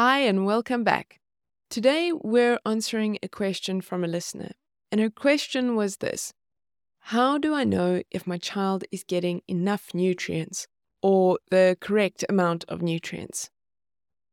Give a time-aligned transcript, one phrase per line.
[0.00, 1.18] Hi, and welcome back.
[1.70, 4.52] Today, we're answering a question from a listener.
[4.92, 6.32] And her question was this
[7.00, 10.68] How do I know if my child is getting enough nutrients
[11.02, 13.50] or the correct amount of nutrients?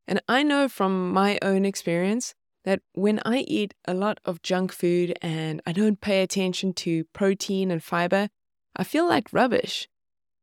[0.07, 4.72] And I know from my own experience that when I eat a lot of junk
[4.72, 8.29] food and I don't pay attention to protein and fiber,
[8.76, 9.90] I feel like rubbish.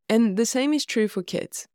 [0.08, 1.68] And the same is true for kids.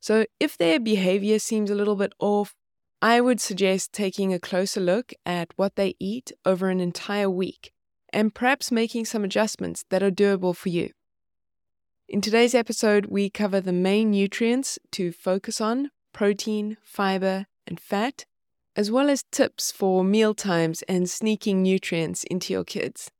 [0.00, 2.56] So if their behavior seems a little bit off,
[3.02, 7.72] I would suggest taking a closer look at what they eat over an entire week
[8.12, 10.90] and perhaps making some adjustments that are doable for you.
[12.08, 18.26] In today's episode, we cover the main nutrients to focus on protein, fiber, and fat,
[18.76, 23.10] as well as tips for meal times and sneaking nutrients into your kids.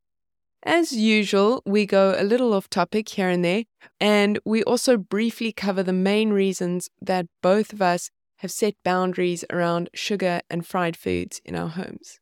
[0.63, 3.65] As usual, we go a little off topic here and there,
[3.99, 9.45] and we also briefly cover the main reasons that both of us have set boundaries
[9.51, 12.21] around sugar and fried foods in our homes.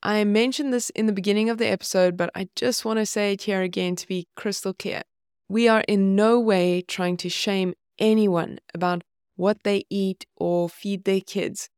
[0.00, 3.32] I mentioned this in the beginning of the episode, but I just want to say
[3.32, 5.02] it here again to be crystal clear.
[5.48, 9.02] We are in no way trying to shame anyone about
[9.34, 11.68] what they eat or feed their kids.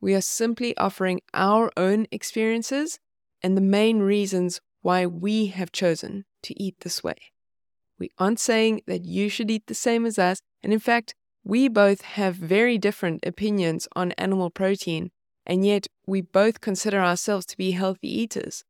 [0.00, 2.98] We are simply offering our own experiences
[3.42, 7.16] and the main reasons why we have chosen to eat this way.
[7.98, 11.14] We aren't saying that you should eat the same as us, and in fact,
[11.44, 15.10] we both have very different opinions on animal protein,
[15.44, 18.64] and yet we both consider ourselves to be healthy eaters.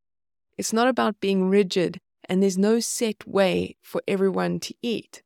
[0.57, 5.21] It's not about being rigid, and there's no set way for everyone to eat.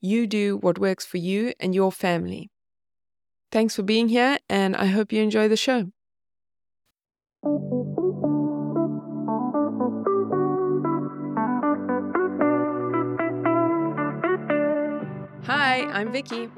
[0.00, 2.50] You do what works for you and your family.
[3.52, 5.90] Thanks for being here, and I hope you enjoy the show.
[15.44, 16.48] Hi, I'm Vicky.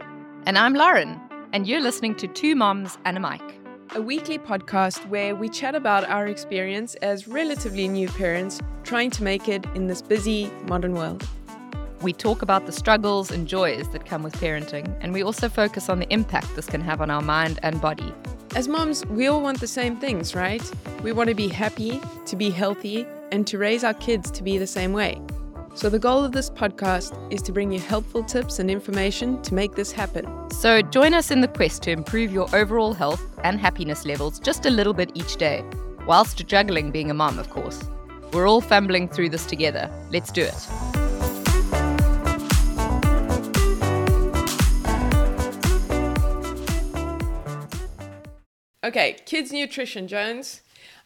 [0.45, 1.21] And I'm Lauren,
[1.53, 3.41] and you're listening to Two Moms and a Mic,
[3.95, 9.23] a weekly podcast where we chat about our experience as relatively new parents trying to
[9.23, 11.25] make it in this busy modern world.
[12.01, 15.89] We talk about the struggles and joys that come with parenting, and we also focus
[15.89, 18.13] on the impact this can have on our mind and body.
[18.57, 20.69] As moms, we all want the same things, right?
[21.05, 24.59] We want to be happy, to be healthy, and to raise our kids to be
[24.59, 25.23] the same way.
[25.75, 29.55] So, the goal of this podcast is to bring you helpful tips and information to
[29.55, 30.51] make this happen.
[30.51, 34.67] So, join us in the quest to improve your overall health and happiness levels just
[34.67, 35.65] a little bit each day,
[36.07, 37.83] whilst juggling being a mom, of course.
[38.33, 39.91] We're all fumbling through this together.
[40.11, 40.69] Let's do it.
[48.85, 50.62] Okay, kids' nutrition, Jones.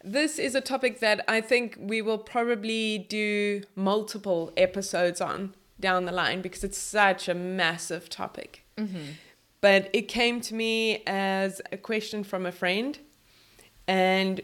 [0.06, 6.05] This is a topic that I think we will probably do multiple episodes on down
[6.05, 8.65] the line because it's such a massive topic.
[8.77, 9.15] Mm-hmm.
[9.61, 12.97] But it came to me as a question from a friend.
[13.89, 14.43] And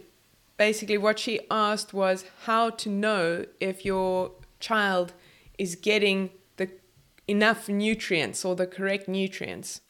[0.56, 5.12] basically, what she asked was how to know if your child
[5.58, 6.70] is getting the
[7.28, 9.80] enough nutrients or the correct nutrients.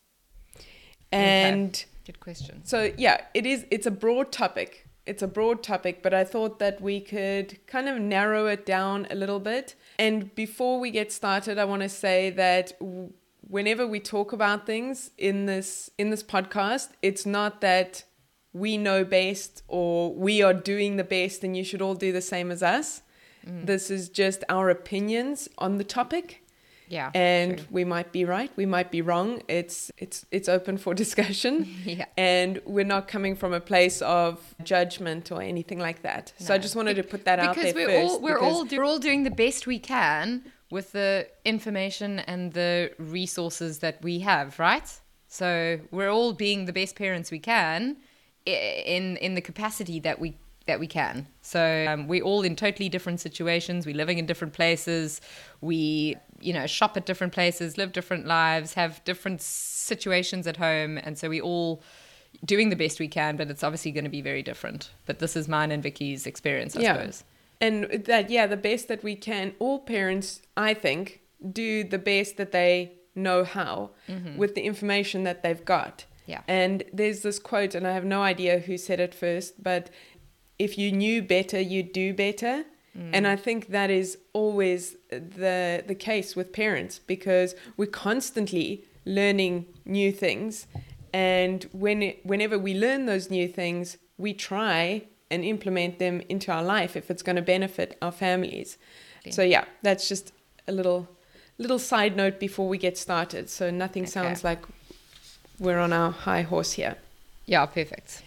[1.10, 1.86] And okay.
[2.04, 2.60] good question.
[2.64, 6.58] So yeah, it is it's a broad topic it's a broad topic, but I thought
[6.58, 9.74] that we could kind of narrow it down a little bit.
[9.98, 12.72] And before we get started, I want to say that
[13.48, 18.04] whenever we talk about things in this in this podcast, it's not that
[18.52, 22.20] we know best or we are doing the best and you should all do the
[22.20, 23.02] same as us.
[23.46, 23.66] Mm.
[23.66, 26.41] This is just our opinions on the topic.
[26.92, 27.10] Yeah.
[27.14, 27.66] And true.
[27.70, 29.42] we might be right, we might be wrong.
[29.48, 31.66] It's it's it's open for discussion.
[31.86, 32.04] yeah.
[32.18, 36.34] And we're not coming from a place of judgment or anything like that.
[36.38, 36.46] No.
[36.46, 38.12] So I just wanted to put that because out there we're first.
[38.12, 42.92] All, we're all we're all doing the best we can with the information and the
[42.98, 44.88] resources that we have, right?
[45.28, 47.96] So we're all being the best parents we can
[48.44, 50.36] in in the capacity that we
[50.66, 51.26] that we can.
[51.42, 53.84] So um, we're all in totally different situations.
[53.84, 55.20] We're living in different places.
[55.60, 60.98] We, you know, shop at different places, live different lives, have different situations at home,
[60.98, 61.82] and so we all
[62.44, 63.36] doing the best we can.
[63.36, 64.90] But it's obviously going to be very different.
[65.04, 66.94] But this is mine and Vicky's experience, I yeah.
[66.94, 67.24] suppose.
[67.60, 69.54] And that, yeah, the best that we can.
[69.58, 71.20] All parents, I think,
[71.52, 74.36] do the best that they know how mm-hmm.
[74.36, 76.04] with the information that they've got.
[76.26, 76.42] Yeah.
[76.46, 79.90] And there's this quote, and I have no idea who said it first, but
[80.62, 82.64] if you knew better, you'd do better.
[82.96, 83.10] Mm.
[83.14, 89.66] And I think that is always the the case with parents because we're constantly learning
[89.84, 90.66] new things,
[91.12, 96.52] and when it, whenever we learn those new things, we try and implement them into
[96.52, 98.78] our life if it's going to benefit our families.
[99.20, 99.30] Okay.
[99.30, 100.32] So yeah, that's just
[100.68, 101.08] a little
[101.58, 103.48] little side note before we get started.
[103.48, 104.10] So nothing okay.
[104.10, 104.62] sounds like
[105.58, 106.96] we're on our high horse here.
[107.46, 108.22] Yeah, perfect.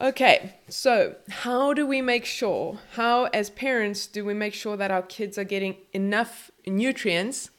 [0.00, 4.90] Okay, so how do we make sure, how as parents do we make sure that
[4.90, 7.50] our kids are getting enough nutrients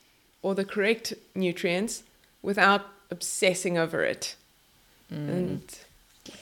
[0.42, 2.04] or the correct nutrients
[2.42, 4.36] without obsessing over it?
[5.14, 5.30] Mm.
[5.30, 5.62] And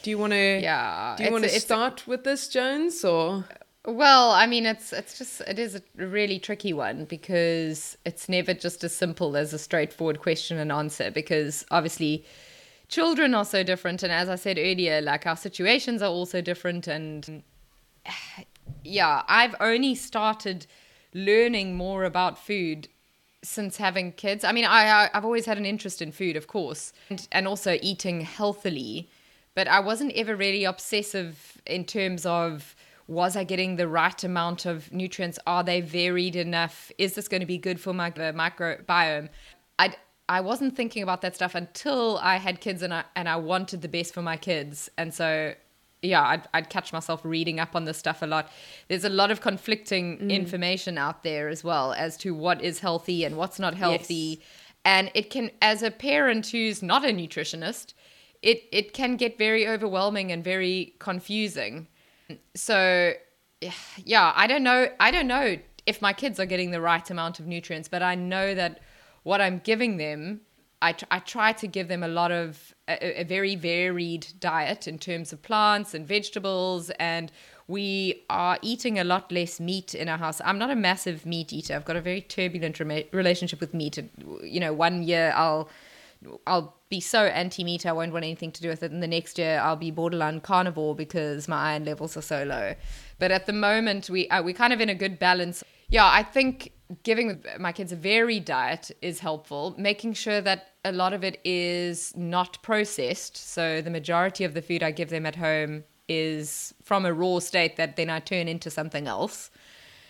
[0.02, 1.16] do you want to Yeah.
[1.18, 3.44] do you want to it's a- start with this Jones or
[3.84, 8.54] Well, I mean, it's it's just it is a really tricky one because it's never
[8.54, 12.24] just as simple as a straightforward question and answer because obviously
[12.90, 16.86] children are so different and as I said earlier, like our situations are also different
[16.86, 17.42] and
[18.84, 20.66] yeah, I've only started
[21.14, 22.88] learning more about food
[23.42, 24.44] since having kids.
[24.44, 27.48] I mean, I, I I've always had an interest in food, of course, and, and
[27.48, 29.08] also eating healthily,
[29.54, 32.74] but I wasn't ever really obsessive in terms of
[33.06, 35.38] was I getting the right amount of nutrients?
[35.46, 36.92] Are they varied enough?
[36.96, 39.30] Is this going to be good for my uh, microbiome?
[39.80, 39.94] I
[40.30, 43.82] I wasn't thinking about that stuff until I had kids and I and I wanted
[43.82, 45.54] the best for my kids, and so
[46.02, 48.48] yeah, I'd, I'd catch myself reading up on this stuff a lot.
[48.88, 50.30] There's a lot of conflicting mm.
[50.30, 54.40] information out there as well as to what is healthy and what's not healthy.
[54.84, 57.92] And it can, as a parent who's not a nutritionist,
[58.40, 61.86] it, it can get very overwhelming and very confusing.
[62.54, 63.12] So,
[63.98, 64.88] yeah, I don't know.
[64.98, 68.14] I don't know if my kids are getting the right amount of nutrients, but I
[68.14, 68.80] know that
[69.22, 70.40] what I'm giving them
[70.82, 74.88] I, tr- I try to give them a lot of a, a very varied diet
[74.88, 77.30] in terms of plants and vegetables and
[77.68, 80.40] we are eating a lot less meat in our house.
[80.44, 81.74] I'm not a massive meat eater.
[81.74, 83.98] I've got a very turbulent rema- relationship with meat
[84.42, 85.68] you know one year i'll
[86.46, 89.38] I'll be so anti-meat I won't want anything to do with it and the next
[89.38, 92.74] year I'll be borderline carnivore because my iron levels are so low.
[93.18, 95.64] But at the moment we uh, we're kind of in a good balance.
[95.88, 96.72] Yeah I think
[97.02, 101.40] giving my kids a varied diet is helpful making sure that a lot of it
[101.44, 103.36] is not processed.
[103.36, 107.38] So the majority of the food I give them at home is from a raw
[107.38, 109.50] state that then I turn into something else.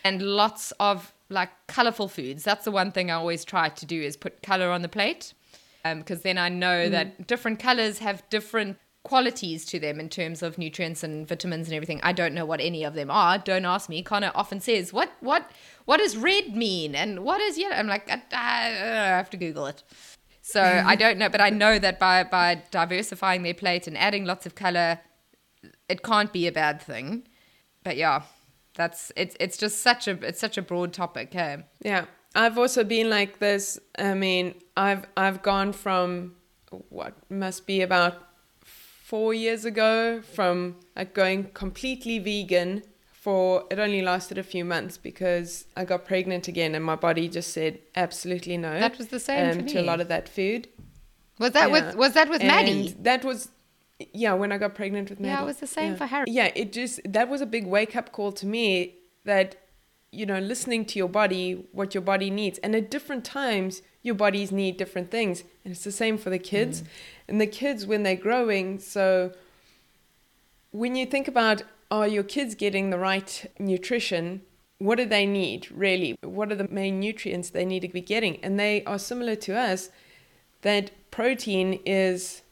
[0.04, 2.42] And lots of like colorful foods.
[2.42, 5.34] That's the one thing I always try to do is put color on the plate
[5.82, 10.42] because um, then I know that different colors have different qualities to them in terms
[10.42, 12.00] of nutrients and vitamins and everything.
[12.02, 13.38] I don't know what any of them are.
[13.38, 14.02] Don't ask me.
[14.02, 15.50] Connor often says, "What what
[15.86, 19.36] what does red mean?" and "What is yellow?" I'm like, I, I, I have to
[19.36, 19.82] Google it.
[20.42, 24.24] So I don't know, but I know that by by diversifying their plate and adding
[24.24, 25.00] lots of color,
[25.88, 27.28] it can't be a bad thing.
[27.84, 28.22] But yeah,
[28.74, 31.34] that's it's it's just such a it's such a broad topic.
[31.34, 33.78] Yeah, I've also been like this.
[33.98, 36.36] I mean, I've I've gone from
[36.88, 38.29] what must be about
[39.10, 42.82] four years ago from like going completely vegan
[43.24, 47.28] for it only lasted a few months because I got pregnant again and my body
[47.38, 47.72] just said
[48.04, 48.72] absolutely no.
[48.86, 50.62] That was the same um, to a lot of that food.
[51.38, 51.74] Was that Yeah.
[51.76, 52.94] with was that with Maddie?
[53.10, 53.38] That was
[54.22, 55.34] yeah when I got pregnant with Maddie.
[55.34, 56.00] Yeah, it was the same Yeah.
[56.00, 56.26] for Harry.
[56.28, 58.66] Yeah, it just that was a big wake up call to me
[59.24, 59.48] that
[60.18, 61.44] you know listening to your body,
[61.78, 65.84] what your body needs, and at different times your bodies need different things, and it's
[65.84, 66.82] the same for the kids,
[67.30, 68.78] and the kids when they're growing.
[68.78, 69.32] So
[70.72, 74.42] when you think about are your kids getting the right nutrition?
[74.78, 76.16] What do they need really?
[76.22, 78.36] What are the main nutrients they need to be getting?
[78.44, 79.90] And they are similar to us
[80.62, 82.42] that protein is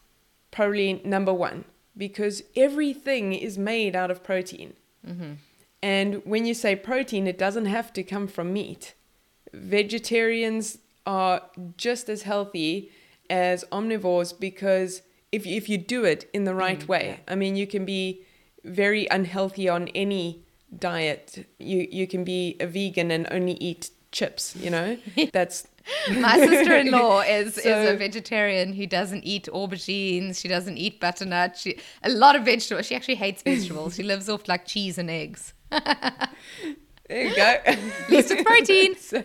[0.51, 1.65] probably number one
[1.95, 4.73] because everything is made out of protein.
[5.07, 5.33] Mm-hmm.
[5.81, 8.93] And when you say protein, it doesn't have to come from meat.
[9.53, 11.41] Vegetarians are
[11.77, 12.91] just as healthy
[13.29, 17.55] as omnivores because if, if you do it in the right mm, way, I mean,
[17.55, 18.25] you can be
[18.63, 20.43] very unhealthy on any
[20.77, 21.47] diet.
[21.59, 24.97] You, you can be a vegan and only eat chips, you know?
[25.33, 25.67] That's
[26.11, 30.39] My sister-in-law is is a vegetarian who doesn't eat aubergines.
[30.39, 31.57] She doesn't eat butternut.
[31.57, 32.85] She a lot of vegetables.
[32.85, 33.95] She actually hates vegetables.
[33.95, 35.53] she lives off like cheese and eggs.
[35.71, 37.55] There you go.
[37.65, 38.95] At least it's protein.
[38.97, 39.21] so,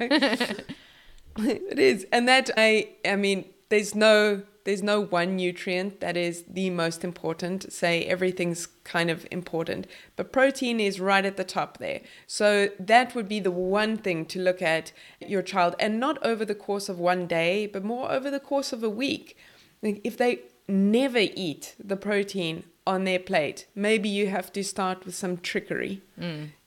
[1.38, 6.44] it is, and that I, I mean, there's no, there's no one nutrient that is
[6.48, 7.72] the most important.
[7.72, 12.00] Say everything's kind of important, but protein is right at the top there.
[12.28, 16.44] So that would be the one thing to look at your child, and not over
[16.44, 19.36] the course of one day, but more over the course of a week.
[19.82, 25.14] If they never eat the protein on their plate, maybe you have to start with
[25.14, 26.02] some trickery.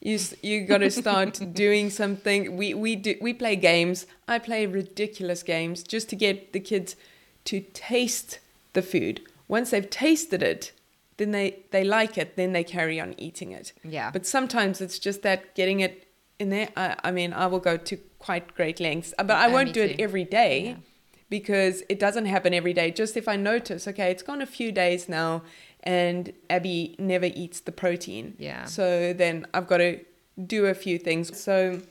[0.01, 2.57] You s- you got to start doing something.
[2.57, 4.07] We we do we play games.
[4.27, 6.95] I play ridiculous games just to get the kids
[7.45, 8.39] to taste
[8.74, 9.21] the food.
[9.47, 10.71] Once they've tasted it,
[11.17, 12.36] then they they like it.
[12.36, 13.74] Then they carry on eating it.
[13.83, 14.09] Yeah.
[14.12, 16.07] But sometimes it's just that getting it
[16.39, 16.69] in there.
[16.75, 19.81] I, I mean, I will go to quite great lengths, but I Uh, won't do
[19.83, 20.03] it too.
[20.03, 20.59] every day.
[20.65, 20.75] Yeah.
[21.29, 22.89] because it doesn't happen every day.
[22.89, 25.41] Just if I notice, okay, it's gone a few days now
[25.84, 28.36] and Abby never eats the protein.
[28.38, 28.65] Yeah.
[28.65, 30.00] So then I've got to
[30.46, 31.38] do a few things.
[31.39, 31.81] So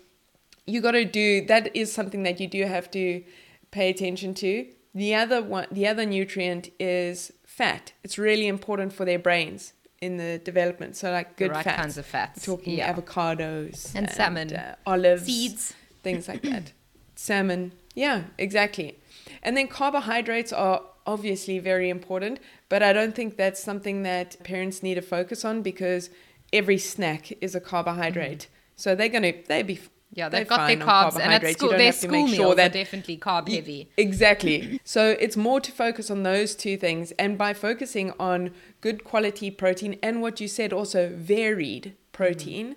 [0.67, 3.23] you got to do that is something that you do have to
[3.71, 4.67] pay attention to.
[4.95, 7.93] The other one, the other nutrient is fat.
[8.05, 10.97] It's really important for their brains in the development.
[10.97, 11.81] So like good right fats.
[11.81, 12.47] kinds of fats.
[12.47, 12.93] We're talking yeah.
[12.93, 14.55] avocados And salmon.
[14.55, 15.75] uh, olives, seeds.
[16.03, 16.73] things like that.
[17.19, 17.73] Salmon.
[17.95, 18.99] Yeah, exactly.
[19.43, 24.83] And then carbohydrates are obviously very important, but I don't think that's something that parents
[24.83, 26.11] need to focus on because
[26.53, 28.49] every snack is a carbohydrate.
[28.77, 29.81] So they're going to they be
[30.13, 31.57] Yeah, they've got their carbs, and at.
[31.57, 33.91] School, their school meals sure are definitely carb heavy.
[33.97, 34.81] Exactly.
[34.85, 37.13] So it's more to focus on those two things.
[37.13, 42.77] And by focusing on good quality protein and what you said also varied protein,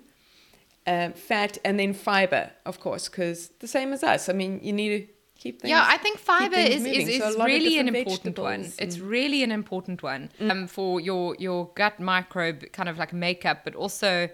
[0.86, 4.28] uh, fat, and then fiber, of course, because the same as us.
[4.28, 5.70] I mean, you need to keep things.
[5.70, 7.08] Yeah, I think fiber is, moving.
[7.08, 8.62] is, So is lot really an important one.
[8.62, 13.12] vegetables It's really an important one um, for your your gut microbe kind of like
[13.12, 14.28] makeup, but also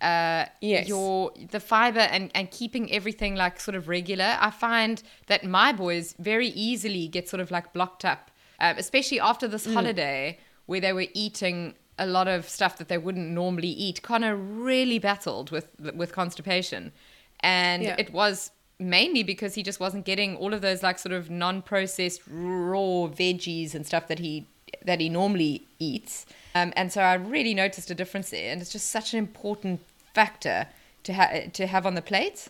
[0.00, 0.88] uh, Yes.
[0.88, 4.30] your the fiber and, and keeping everything like sort of regular.
[4.48, 8.30] I find that my boys very easily get sort of like blocked up,
[8.60, 9.74] um, especially after this Mm.
[9.74, 14.02] holiday where they were eating a lot of stuff that they wouldn't normally eat.
[14.02, 15.68] Connor really battled with
[16.00, 16.92] with constipation,
[17.40, 17.96] and Yeah.
[17.98, 22.20] it was mainly because he just wasn't getting all of those like sort of non-processed
[22.28, 24.46] raw veggies and stuff that he
[24.84, 28.72] that he normally eats um, and so i really noticed a difference there and it's
[28.72, 29.80] just such an important
[30.14, 30.66] factor
[31.04, 32.48] to have to have on the plate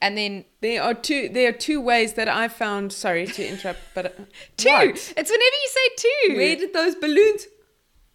[0.00, 1.28] and then There are two.
[1.28, 2.92] There are two ways that I found.
[2.92, 4.10] Sorry to interrupt, but uh,
[4.56, 5.12] two what?
[5.16, 7.48] it's whenever you say two Where did those balloons?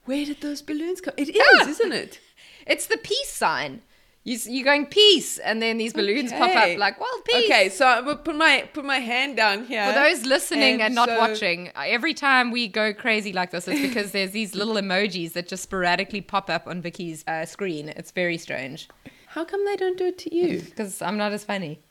[0.05, 1.13] Where did those balloons come?
[1.17, 1.67] It is, Yeah.
[1.69, 2.19] isn't it?
[2.65, 3.81] it's the peace sign
[4.25, 7.85] you, you're going peace and then these balloons pop up like well peace Okay, so
[7.85, 9.85] I will put my put my hand down here.
[9.87, 13.81] For those listening and, not so- watching, every time we go crazy like this, it's
[13.81, 17.89] because there's these little emojis that just sporadically pop up on Vicky's uh, screen.
[17.89, 18.87] It's very strange
[19.27, 20.61] How come they don't do it to you?
[20.65, 21.81] because I'm not as funny.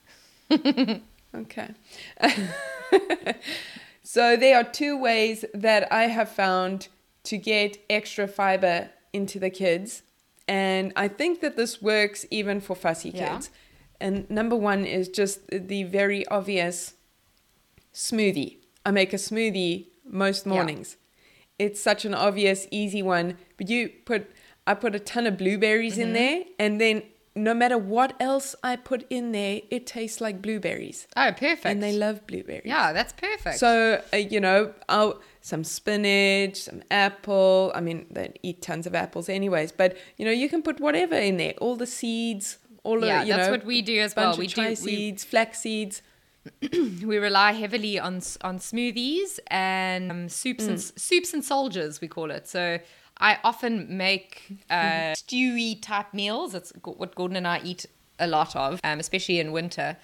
[1.35, 1.71] Okay.
[4.03, 6.89] so there are two ways that I have found
[7.25, 10.03] to get extra fiber into the kids.
[10.49, 13.35] And I think that this works even for fussy Yeah.
[13.35, 13.51] kids.
[14.01, 16.95] And number one is just the very obvious
[17.95, 18.57] smoothie.
[18.85, 20.53] I make a smoothie most Yeah.
[20.55, 20.97] mornings.
[21.59, 23.37] It's such an obvious, easy one.
[23.57, 24.31] But you put,
[24.67, 26.03] I put a ton of blueberries Mm-hmm.
[26.03, 27.03] in there, and then
[27.35, 31.65] no matter what else I put in there, it tastes like blueberries, Oh, perfect.
[31.67, 32.67] and they love blueberries.
[32.67, 33.59] yeah, that's perfect.
[33.59, 37.73] So uh, you know, I'll some spinach, some apple.
[37.75, 39.73] I mean, they eat tons of apples anyways.
[39.73, 41.55] But you know, you can put whatever in there.
[41.61, 44.37] All the seeds, all yeah, of you that's know, what we do as well.
[44.37, 46.01] We do chia we, seeds, flax seeds.
[46.73, 50.81] we rely heavily on on smoothies and um, soups and Mm.
[50.81, 52.49] s- soups and soldiers we call it.
[52.49, 52.79] So
[53.19, 56.53] I often make uh, stewy type meals.
[56.53, 57.87] That's what Gordon and I eat
[58.19, 59.97] a lot of, um, especially in winter.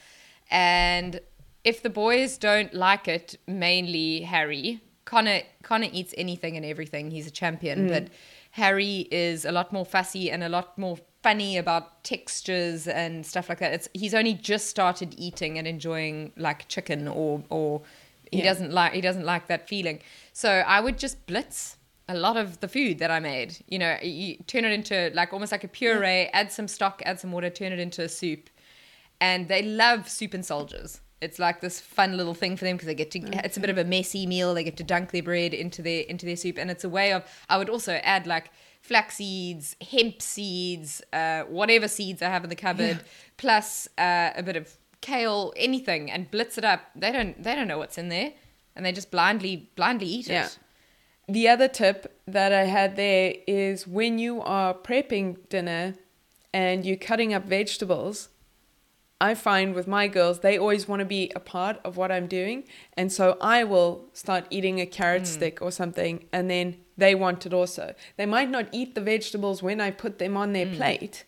[0.51, 1.21] And
[1.65, 7.11] if the boys don't like it, mainly Harry, Connor Connor eats anything and everything.
[7.11, 7.89] He's a champion, mm.
[7.89, 8.09] but
[8.51, 13.49] Harry is a lot more fussy and a lot more funny about textures and stuff
[13.49, 13.73] like that.
[13.73, 17.81] It's he's only just started eating and enjoying like chicken or or
[18.31, 18.45] he Yeah.
[18.51, 20.01] doesn't like he doesn't like that feeling.
[20.35, 23.57] So I would just blitz a lot of the food that I made.
[23.67, 27.19] You know, you turn it into like almost like a puree, add some stock, add
[27.19, 28.51] some water, turn it into a soup.
[29.23, 31.01] And they love soup and soldiers.
[31.21, 33.21] It's like this fun little thing for them because they get to.
[33.45, 34.55] It's a bit of a messy meal.
[34.55, 37.13] They get to dunk their bread into their into their soup, and it's a way
[37.13, 37.25] of.
[37.49, 38.51] I would also add like
[38.83, 43.01] flax seeds, hemp seeds, uh, whatever seeds I have in the cupboard,
[43.37, 46.83] plus uh, a bit of kale, anything, and blitz it up.
[46.95, 47.43] They don't.
[47.43, 48.33] They don't know what's in there,
[48.77, 50.47] and they just blindly blindly eat Yeah.
[50.47, 50.59] it.
[51.31, 55.95] The other tip that I had there is when you are prepping dinner
[56.55, 58.31] and you're cutting up vegetables,
[59.21, 62.27] I find with my girls, they always want to be a part of what I'm
[62.29, 62.65] doing.
[62.97, 67.45] And so I will start eating a carrot stick or something, and then they want
[67.47, 67.95] it also.
[68.17, 71.25] They might not eat the vegetables when I put them on their plate,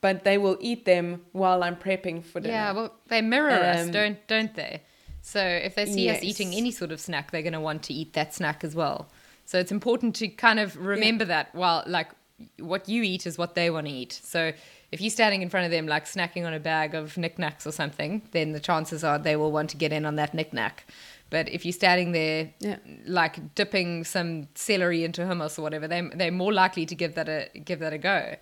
[0.00, 2.54] but they will eat them while I'm prepping for dinner.
[2.54, 4.82] Yeah, well, they mirror us, Um, don't don't they?
[5.20, 7.92] So if they see us eating any sort of snack, they're going to want to
[7.92, 9.08] eat that snack as well.
[9.44, 11.54] So it's important to kind of remember that.
[11.54, 12.08] While like
[12.58, 14.12] what you eat is what they want to eat.
[14.12, 14.52] So
[14.90, 17.72] if you're standing in front of them like snacking on a bag of NikNaks or
[17.72, 20.72] something, then the chances are they will want to get in on that NikNak.
[21.30, 22.76] But if you're standing there, Yeah.
[23.06, 27.28] like dipping some celery into hummus or whatever, they they're more likely to give that
[27.28, 28.36] a give that a go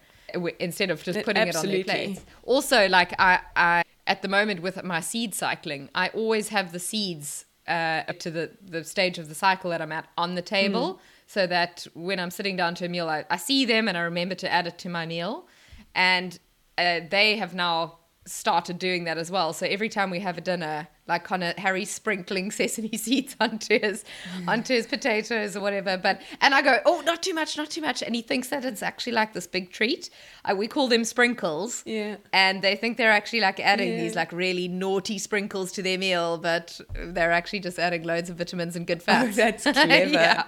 [0.60, 1.82] instead of just putting it on their absolutely.
[2.14, 2.24] plates.
[2.44, 6.78] Also, like I, I at the moment with my seed cycling, I always have the
[6.78, 10.42] seeds uh, up to the, the stage of the cycle that I'm at on the
[10.42, 10.98] table Mm.
[11.26, 14.02] so that when I'm sitting down to a meal, I, I see them and I
[14.02, 15.48] remember to add it to my meal.
[15.96, 16.38] And
[16.78, 17.98] uh, they have now
[18.28, 19.52] started doing that as well.
[19.52, 23.78] So every time we have a dinner, like kind of Harry sprinkling sesame seeds onto
[23.78, 24.04] his
[24.48, 25.96] onto his potatoes or whatever.
[25.96, 28.64] But and I go, oh, not too much, not too much, and he thinks that
[28.64, 30.10] it's actually like this big treat.
[30.44, 31.82] Uh, we call them sprinkles.
[31.86, 32.16] Yeah.
[32.32, 34.00] And they think they're actually like adding Yeah.
[34.00, 38.36] these like really naughty sprinkles to their meal, but they're actually just adding loads of
[38.36, 39.38] vitamins and good fats.
[39.38, 40.10] Oh, that's clever.
[40.10, 40.44] yeah.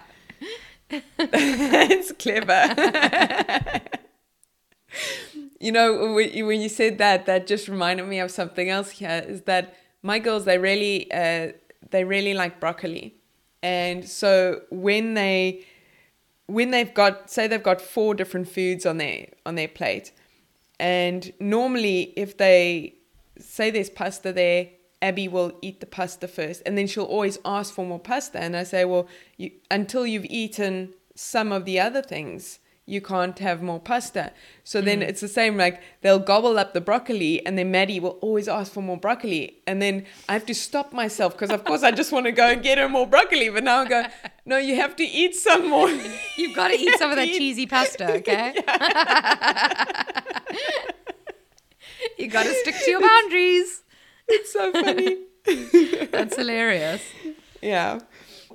[0.90, 2.74] it's clever.
[5.60, 9.24] You know, when you, said that, that just reminded me of something else here.
[9.26, 10.44] Is that my girls?
[10.44, 11.52] They really, uh,
[11.90, 13.16] they really like broccoli,
[13.62, 15.64] and so when they,
[16.46, 20.12] when they've got, say they've got four different foods on their on their plate,
[20.78, 22.94] and normally if they
[23.38, 24.68] say there's pasta there.
[25.00, 28.40] Abby will eat the pasta first, and then she'll always ask for more pasta.
[28.40, 32.58] And I say, well, you, until you've eaten some of the other things,
[32.88, 34.32] you can't have more pasta.
[34.64, 35.08] So then hmm.
[35.08, 35.58] it's the same.
[35.58, 39.58] Like they'll gobble up the broccoli, and then Maddie will always ask for more broccoli,
[39.66, 42.48] and then I have to stop myself because, of course, I just want to go
[42.48, 43.50] and get her more broccoli.
[43.50, 44.04] But now I go,
[44.46, 45.90] no, you have to eat some more.
[46.36, 48.54] You've got to eat some of that eat- cheesy pasta, okay?
[52.18, 53.82] you got to stick to your boundaries.
[54.28, 55.18] it's so funny.
[56.10, 57.02] That's hilarious.
[57.60, 58.00] Yeah.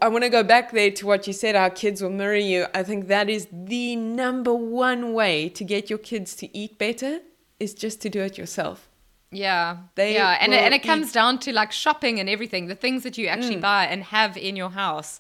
[0.04, 2.66] I want to go back there to what you said, our kids will mirror you.
[2.74, 7.14] I think that is the number one way to get your kids to eat better
[7.60, 8.90] is just to do it yourself.
[9.32, 12.68] Yeah, They yeah, and it, and it comes eat- down to like shopping and everything.
[12.68, 13.62] The things that you actually Mm.
[13.74, 15.20] buy and have in your house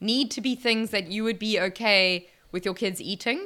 [0.00, 3.38] need to be things that you would be okay with your kids eating.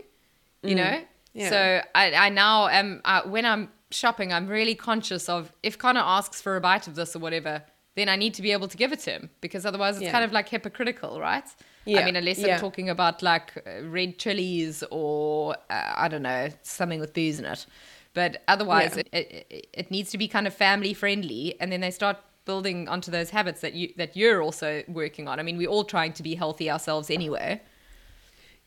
[0.63, 1.05] You know, Mm.
[1.35, 1.51] Yeah.
[1.51, 1.59] so
[1.95, 6.41] I I now am uh, when I'm shopping, I'm really conscious of if Connor asks
[6.41, 7.55] for a bite of this or whatever,
[7.97, 10.13] then I need to be able to give it to him because otherwise it's Yeah.
[10.13, 11.49] kind of like hypocritical, right?
[11.85, 12.01] Yeah.
[12.01, 12.55] I mean, unless yeah.
[12.55, 17.39] I'm talking about like uh, red chilies or uh, I don't know something with booze
[17.41, 17.67] in it.
[18.15, 19.03] But otherwise, Yeah.
[19.21, 22.89] it, it, it needs to be kind of family friendly, and then they start building
[22.89, 25.41] onto those habits that you that you're also working on.
[25.41, 27.61] I mean, we're all trying to be healthy ourselves anyway.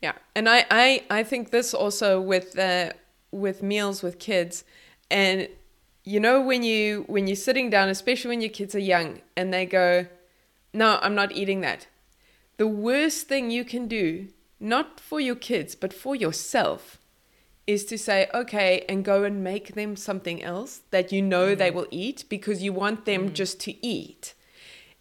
[0.02, 2.90] Yeah, and I I I think this also with uh,
[3.32, 4.64] with meals with kids,
[5.10, 5.48] and
[6.04, 9.52] you know when you when you're sitting down, especially when your kids are young, and
[9.52, 10.06] they go,
[10.72, 11.86] "No, I'm not eating that."
[12.56, 16.98] The worst thing you can do, not for your kids but for yourself,
[17.66, 21.68] is to say, "Okay," and go and make them something else that you know they
[21.68, 21.76] mm-hmm.
[21.76, 23.34] will eat because you want them mm-hmm.
[23.34, 24.34] just to eat.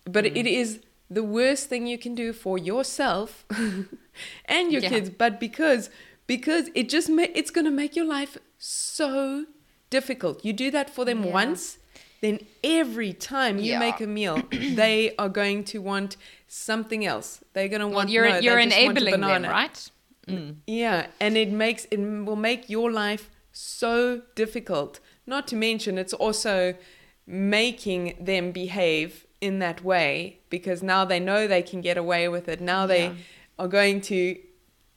[0.05, 0.47] But it mm-hmm.
[0.47, 3.45] is the worst thing you can do for yourself
[4.45, 4.89] and your Yeah.
[4.89, 5.89] kids but because
[6.27, 9.45] because it just ma- it's going to make your life so
[9.89, 11.31] difficult you do that for them Yeah.
[11.43, 11.77] once
[12.21, 13.79] then every time you Yeah.
[13.79, 18.09] make a meal they are going to want something else they're going to Well, want
[18.09, 19.77] you're no, you're just want a enabling them, right?
[20.27, 20.37] Mm.
[20.37, 20.55] Mm.
[20.67, 24.99] Yeah, and it makes it will make your life so difficult.
[25.25, 26.75] Not to mention it's also
[27.25, 32.47] making them behave in that way because now they know they can get away with
[32.47, 32.59] it.
[32.61, 33.13] Now they Yeah.
[33.57, 34.37] are going to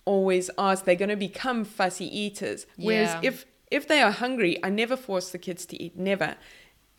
[0.05, 0.85] always ask.
[0.85, 2.67] They're going to become fussy eaters.
[2.77, 5.97] Whereas if if they are hungry, I never force the kids to eat.
[5.97, 6.37] Never.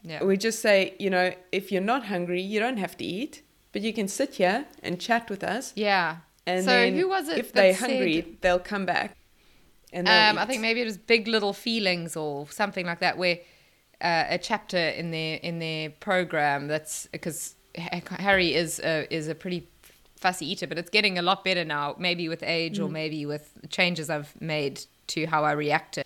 [0.04, 0.24] Yeah.
[0.24, 3.82] We just say, you know, if you're not hungry, you don't have to eat, but
[3.82, 5.72] you can sit here and chat with us.
[5.76, 6.18] Yeah.
[6.46, 7.38] And so then who was it?
[7.38, 9.16] If they're said- hungry, they'll come back.
[9.94, 13.38] And Um, I think maybe it was Big Little Feelings or something like that, where
[14.02, 19.36] uh, a chapter in their in their program that's because Harry is a, is a
[19.36, 19.68] pretty
[20.18, 21.96] fussy eater, but it's getting a lot better now.
[22.00, 26.04] Maybe with age or maybe with changes I've made to how I react to.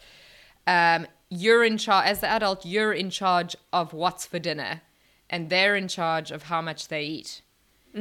[0.67, 2.65] Um, you're in charge as the adult.
[2.65, 4.81] You're in charge of what's for dinner,
[5.29, 7.41] and they're in charge of how much they eat.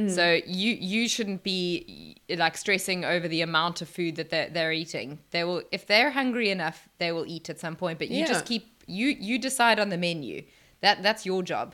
[0.09, 4.71] So you you shouldn't be like stressing over the amount of food that they're, they're
[4.71, 5.17] eating.
[5.31, 7.97] They will if they're hungry enough, they will eat at some point.
[7.97, 8.27] But you Yeah.
[8.27, 10.43] just keep you you decide on the menu.
[10.81, 11.73] That that's your job.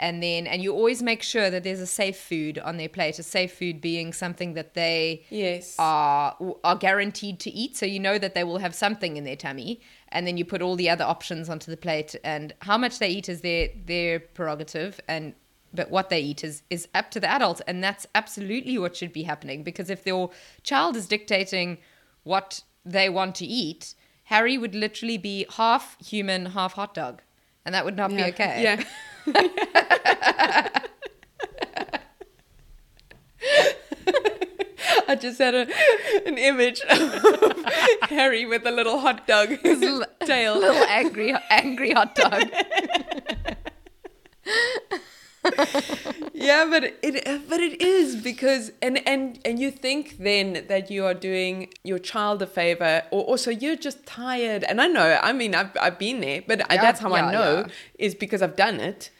[0.00, 3.20] And then and you always make sure that there's a safe food on their plate.
[3.20, 5.76] A safe food being something that they yes.
[5.78, 9.36] are are guaranteed to eat so you know that they will have something in their
[9.36, 9.80] tummy
[10.14, 13.08] and then you put all the other options onto the plate and how much they
[13.08, 15.34] eat is their their prerogative and
[15.74, 19.12] but what they eat is is up to the adult and that's absolutely what should
[19.12, 20.30] be happening because if your
[20.62, 21.78] child is dictating
[22.22, 27.20] what they want to eat harry would literally be half human half hot dog
[27.66, 28.84] and that would not be okay Yeah.
[35.08, 35.66] I just had a,
[36.26, 36.98] an image of
[38.10, 40.58] Harry with a little hot dog his little- tail.
[40.58, 42.50] little angry angry hot dog
[46.32, 51.04] yeah, but it but it is because and and and you think then that you
[51.04, 54.64] are doing your child a favor, or also you're just tired.
[54.64, 57.32] And I know, I mean, I've I've been there, but Yeah, that's how yeah, I
[57.32, 57.66] know yeah.
[57.98, 59.10] is because I've done it.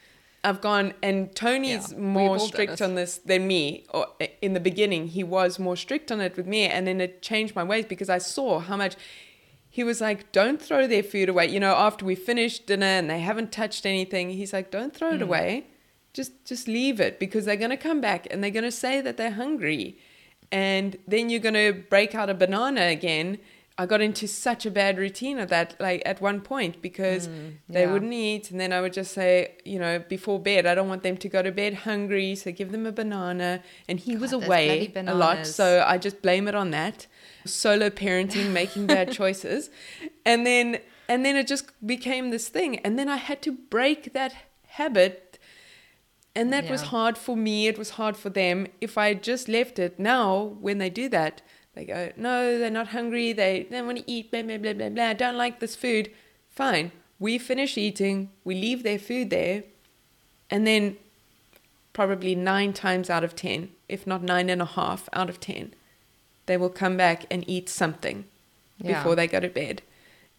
[0.44, 3.86] I've gone, and Tony's Yeah, more we've all done strict on this than me.
[3.90, 7.00] Or eh, in the beginning, he was more strict on it with me, and then
[7.00, 8.96] it changed my ways because I saw how much
[9.70, 13.08] he was like, "Don't throw their food away." You know, after we finished dinner and
[13.08, 15.64] they haven't touched anything, he's like, "Don't throw it away,
[16.12, 19.32] just just leave it because they're gonna come back and they're gonna say that they're
[19.32, 19.98] hungry,
[20.52, 23.38] and then you're gonna break out a banana again."
[23.76, 27.32] I got into such a bad routine of that, like at one point, because they
[27.32, 27.92] Hmm, yeah.
[27.92, 31.02] wouldn't eat, and then I would just say, you know, before bed, I don't want
[31.02, 33.62] them to go to bed hungry, so give them a banana.
[33.88, 37.08] And he was God, those away a lot, so I just blame it on that
[37.44, 39.70] solo parenting, making bad choices,
[40.24, 44.12] and then and then it just became this thing, and then I had to break
[44.12, 44.34] that
[44.68, 45.38] habit.
[46.36, 47.68] And that was hard for me.
[47.68, 48.66] It was hard for them.
[48.80, 51.42] If I just left it now, when they do that,
[51.74, 53.32] they go, no, they're not hungry.
[53.32, 54.30] They don't want to eat.
[54.30, 55.04] Blah blah blah blah blah.
[55.04, 56.10] I don't like this food.
[56.50, 56.92] Fine.
[57.18, 58.30] We finish eating.
[58.44, 59.64] We leave their food there,
[60.50, 60.96] and then
[61.92, 65.74] probably nine times out of ten, if not nine and a half out of ten,
[66.46, 68.24] they will come back and eat something
[68.78, 68.98] Yeah.
[68.98, 69.82] before they go to bed.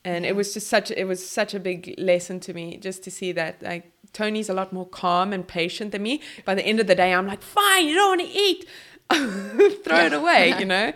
[0.03, 3.11] And it was just such it was such a big lesson to me just to
[3.11, 6.21] see that like Tony's a lot more calm and patient than me.
[6.45, 8.65] By the end of the day, I'm like, fine, you don't want to eat,
[9.83, 10.93] throw it away, you know.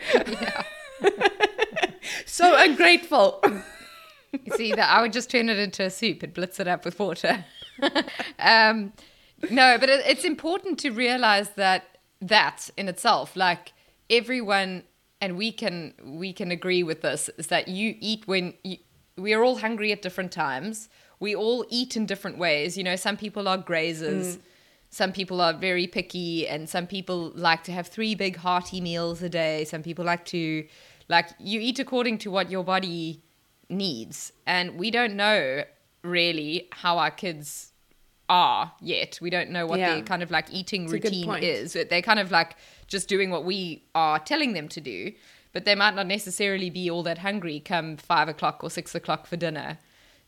[2.26, 3.42] so ungrateful.
[4.32, 6.86] You see that I would just turn it into a soup and blitz it up
[6.86, 7.46] with water.
[8.40, 8.94] um,
[9.50, 13.74] no, but it, it's important to realize that that in itself, like
[14.10, 14.84] everyone,
[15.22, 18.78] and we can we can agree with this, is that you eat when you,
[19.18, 20.90] we are all hungry at different times.
[21.20, 22.78] We all eat in different ways.
[22.78, 24.40] You know, some people are grazers.
[24.90, 29.22] Some people are very picky, and some people like to have three big hearty meals
[29.22, 29.64] a day.
[29.66, 30.66] Some people like to,
[31.08, 33.22] like, you eat according to what your body
[33.70, 34.34] needs.
[34.48, 35.64] And we don't know
[36.04, 37.72] really how our kids
[38.30, 39.20] are yet.
[39.22, 39.96] We don't know what Yeah.
[39.96, 41.74] their kind of like eating It's routine is.
[41.74, 42.56] They're kind of like
[42.88, 45.14] just doing what we are telling them to do,
[45.54, 49.28] but they might not necessarily be all that hungry come five o'clock or six o'clock
[49.28, 49.80] for dinner.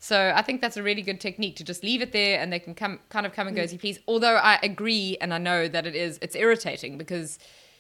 [0.04, 2.58] So I think that's a really good technique to just leave it there and they
[2.58, 3.66] can come kind of come and go mm.
[3.66, 4.00] as you please.
[4.08, 7.38] Although I agree and I know that it is it's irritating because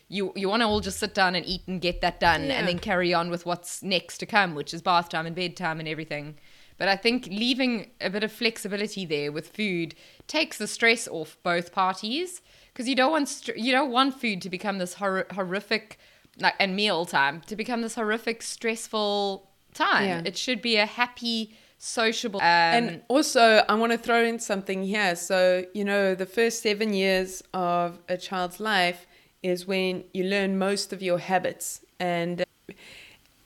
[0.07, 2.59] you you want to all just sit down and eat and get that done Yeah.
[2.59, 5.79] and then carry on with what's next to come, which is bath time and bedtime
[5.79, 6.37] and everything.
[6.77, 9.95] But I think leaving a bit of flexibility there with food
[10.27, 14.43] takes the stress off both parties because you don't want str- you don't want food
[14.43, 15.97] to become this hor- horrific
[16.39, 20.07] like and meal time to become this horrific stressful time.
[20.07, 20.21] Yeah.
[20.23, 24.83] It should be a happy sociable um, and also, I want to throw in something
[24.83, 25.15] here.
[25.15, 29.07] So, you know, the first seven years of a child's life
[29.41, 31.81] is when you learn most of your habits.
[31.99, 32.45] And,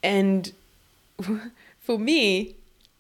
[0.03, 0.51] and
[1.79, 2.57] for me,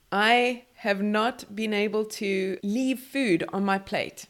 [0.09, 4.27] I have not been able to leave food on my plate.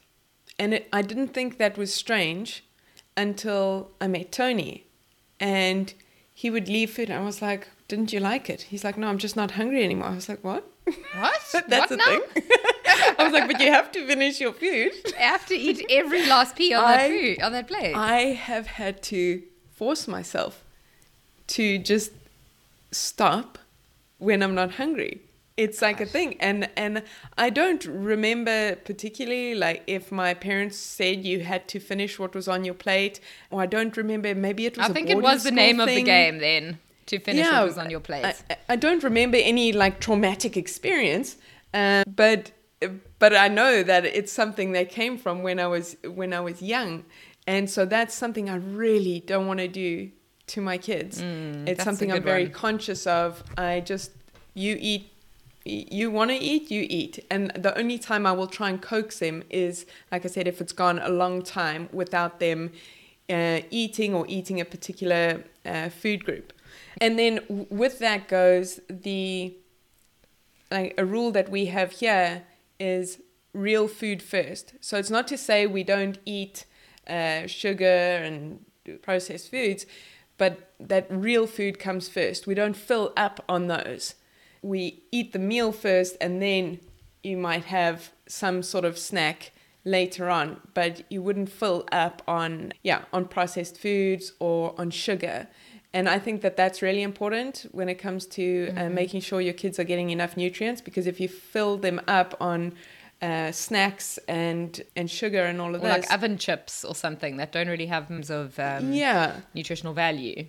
[0.57, 2.63] And it, I didn't think that was strange
[3.15, 4.85] until I met Tony.
[5.39, 5.93] And
[6.33, 7.11] he would leave food.
[7.11, 8.63] And I was like, Didn't you like it?
[8.63, 10.07] He's like, No, I'm just not hungry anymore.
[10.07, 10.67] I was like, What?
[10.86, 11.41] What?
[11.67, 12.06] That's what the now?
[12.06, 12.43] thing.
[13.17, 14.91] I was like, But you have to finish your food.
[15.17, 17.95] I have to eat every last pea on that food on that plate.
[17.95, 19.41] I have had to
[19.74, 20.63] force myself
[21.48, 22.12] to just
[22.91, 23.58] stop
[24.17, 25.21] when I'm not hungry.
[25.58, 27.02] It's like a thing, and and
[27.38, 32.50] I don't remember particularly like if my parents said you had to finish what was
[32.50, 34.36] on your plate, or I don't remember.
[34.36, 34.88] Maybe it was.
[34.88, 37.77] I a think it was the name of the game then to finish what was
[37.77, 38.25] on your plate.
[38.25, 41.37] I, I- don't remember any like traumatic experience,
[41.73, 42.51] um, but
[43.19, 46.61] but I know that it's something that came from when I was when I was
[46.61, 47.05] young,
[47.47, 50.11] and so that's something I really don't want to do
[50.47, 51.17] to my kids.
[51.19, 52.53] it's Mm, a something I'm very one.
[52.53, 53.43] conscious of.
[53.57, 54.11] I just
[54.53, 55.11] you eat.
[55.67, 57.25] You want to eat, you eat.
[57.31, 60.61] And the only time I will try and coax them is, like I said, if
[60.61, 62.71] it's gone a long time without them
[63.31, 66.53] uh, eating or eating a particular uh, food group.
[67.01, 69.55] And then with that goes the
[70.71, 72.43] like a rule that we have here
[72.79, 73.21] is
[73.53, 74.73] real food first.
[74.81, 76.65] So it's not to say we don't eat
[77.08, 78.65] uh, sugar and
[79.01, 79.86] processed foods,
[80.38, 82.45] but that real food comes first.
[82.45, 84.15] We don't fill up on those.
[84.62, 86.79] We eat the meal first, and then
[87.23, 89.51] you might have some sort of snack
[89.86, 95.47] later on, but you wouldn't fill up on yeah on processed foods or on sugar.
[95.95, 99.53] And I think that that's really important when it comes to uh, making sure your
[99.63, 102.73] kids are getting enough nutrients because if you fill them up on
[103.21, 105.97] uh, snacks and and sugar and all of Or this.
[106.03, 110.39] like oven chips or something that don't really have tons of um, yeah, nutritional value.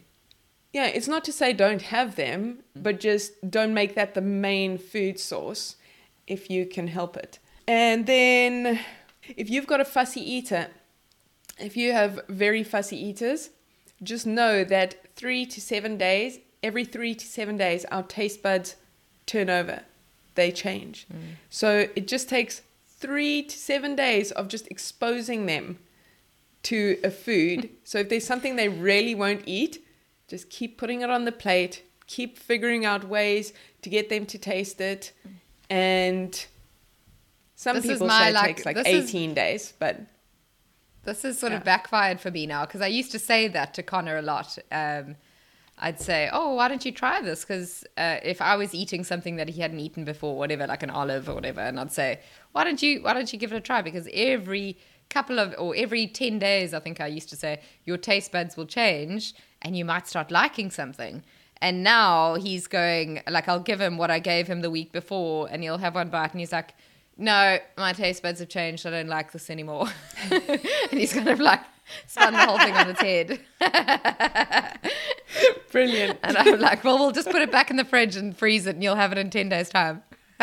[0.73, 0.87] yeah.
[0.97, 2.39] It's not to say don't have them,
[2.75, 5.77] but just don't make that the main food source
[6.27, 7.39] if you can help it.
[7.69, 8.81] And then
[9.43, 10.67] if you've got a fussy eater,
[11.69, 13.51] if you have very fussy eaters,
[14.03, 18.77] just know that three to seven days, every three to seven days, our taste buds
[19.27, 19.83] turn over,
[20.35, 21.07] they change.
[21.13, 21.37] Mm.
[21.51, 25.79] So it just takes three to seven days of just exposing them
[26.65, 27.71] to a food.
[27.85, 29.85] so if there's something they really won't eat,
[30.29, 34.39] just keep putting it on the plate, keep figuring out ways to get them to
[34.39, 35.13] taste it.
[35.27, 35.31] Mm.
[35.69, 36.47] And
[37.57, 40.01] some This is people say it like- takes like this is- 18 days, but
[41.07, 41.59] This has sort Yeah.
[41.59, 44.59] of backfired for me now because I used to say that to Connor a lot.
[44.71, 45.17] Um,
[45.79, 49.37] I'd say, "Oh, why don't you try this?" Because uh, if I was eating something
[49.37, 52.21] that he hadn't eaten before, whatever, like an olive or whatever, and I'd say,
[52.53, 53.03] "Why don't you?
[53.03, 54.79] Why don't you give it a try?" Because every
[55.11, 58.57] couple of or every ten days, I think I used to say, your taste buds
[58.57, 61.23] will change, and you might start liking something.
[61.63, 65.47] And now he's going like I'll give him what I gave him the week before,
[65.51, 66.75] and he'll have one bite, and he's like,
[67.17, 68.87] "No, my taste buds have changed.
[68.87, 69.89] I don't like this anymore."
[70.31, 71.61] and he's kind of like
[72.07, 73.41] spun the whole thing on its head.
[75.73, 76.19] brilliant.
[76.23, 78.75] And I'm like, well, we'll just put it back in the fridge and freeze it,
[78.75, 80.03] and you'll have it in 10 days' time.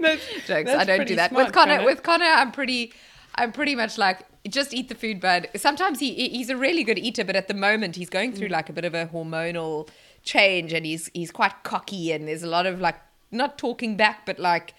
[0.00, 0.46] That's, Jokes.
[0.46, 1.30] that's I don't do that.
[1.30, 2.92] smart, with Connor, with Connor, I'm pretty,
[3.34, 5.48] I'm pretty much like, just eat the food, bud.
[5.56, 8.36] Sometimes he he's a really good eater, but at the moment he's going Mm.
[8.38, 9.88] through like a bit of a hormonal
[10.24, 12.96] change, and he's he's quite cocky, and there's a lot of like
[13.30, 14.74] not talking back, but like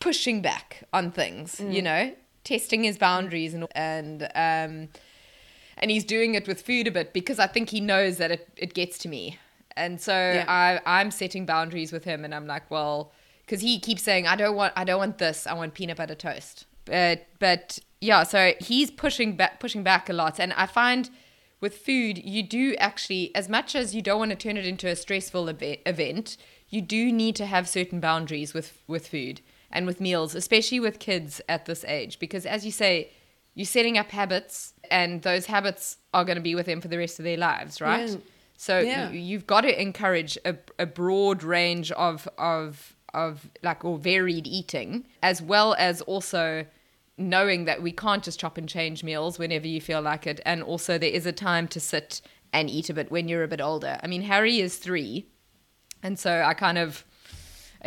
[0.00, 1.74] pushing back on things, Mm.
[1.74, 4.88] you know, testing his boundaries and and um
[5.78, 8.48] and he's doing it with food a bit because I think he knows that it,
[8.56, 9.38] it gets to me.
[9.76, 10.44] And so Yeah.
[10.48, 13.12] I I'm setting boundaries with him and I'm like, well,
[13.44, 16.14] because he keeps saying, I don't want I don't want this, I want peanut butter
[16.14, 16.66] toast.
[16.84, 20.38] But but yeah, so he's pushing back pushing back a lot.
[20.38, 21.08] And I find
[21.60, 24.88] with food, you do actually, as much as you don't want to turn it into
[24.88, 26.36] a stressful event,
[26.68, 29.40] you do need to have certain boundaries with with food
[29.70, 33.10] and with meals, especially with kids at this age, because as you say,
[33.54, 36.98] you're setting up habits, and those habits are going to be with them for the
[36.98, 38.08] rest of their lives, right?
[38.10, 38.16] Yeah.
[38.58, 39.10] So Yeah.
[39.10, 44.46] you, you've got to encourage a, a broad range of of of like or varied
[44.46, 46.66] eating, as well as also
[47.18, 50.62] knowing that we can't just chop and change meals whenever you feel like it, and
[50.62, 52.20] also there is a time to sit
[52.52, 53.98] and eat a bit when you're a bit older.
[54.02, 55.26] I mean, Harry is three,
[56.02, 57.04] and so I kind of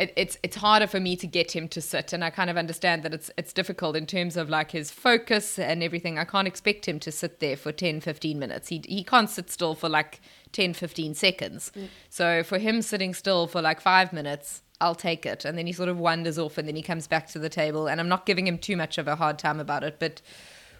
[0.00, 2.12] it, it's it's harder for me to get him to sit.
[2.12, 5.58] And I kind of understand that it's it's difficult in terms of like his focus
[5.58, 6.18] and everything.
[6.18, 8.68] I can't expect him to sit there for 10 15 minutes.
[8.68, 10.20] He he can't sit still for like
[10.52, 11.72] 10 15 seconds.
[11.76, 11.88] Mm.
[12.08, 15.72] So for him sitting still for like 5 minutes I'll take it and then he
[15.72, 18.26] sort of wanders off and then he comes back to the table and I'm not
[18.26, 20.22] giving him too much of a hard time about it but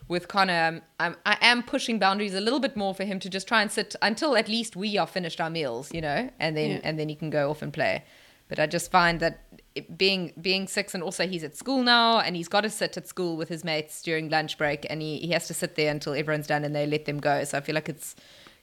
[0.08, 3.46] with Connor, I'm, I am pushing boundaries a little bit more for him to just
[3.46, 6.70] try and sit until at least we are finished our meals, you know, and then
[6.70, 6.80] Yeah.
[6.82, 8.02] and then he can go off and play.
[8.48, 9.44] But I just find that
[9.76, 12.96] it, being being six and also he's at school now and he's got to sit
[12.96, 15.92] at school with his mates during lunch break and he, he has to sit there
[15.92, 17.44] until everyone's done and they let them go.
[17.44, 18.16] So I feel like it's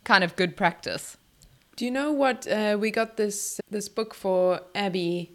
[0.03, 1.15] kind of good practice.
[1.77, 5.31] Do you know what uh, we got this this book for Abby?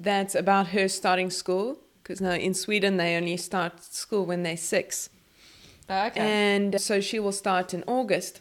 [0.00, 4.56] That's about her starting school because now in Sweden they only start school when they're
[4.56, 5.10] six,
[5.88, 6.18] Okay.
[6.20, 8.40] and so she will start in August.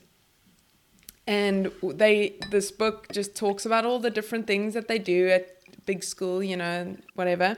[1.28, 5.58] And they this book just talks about all the different things that they do at
[5.86, 7.58] big school, you know, whatever.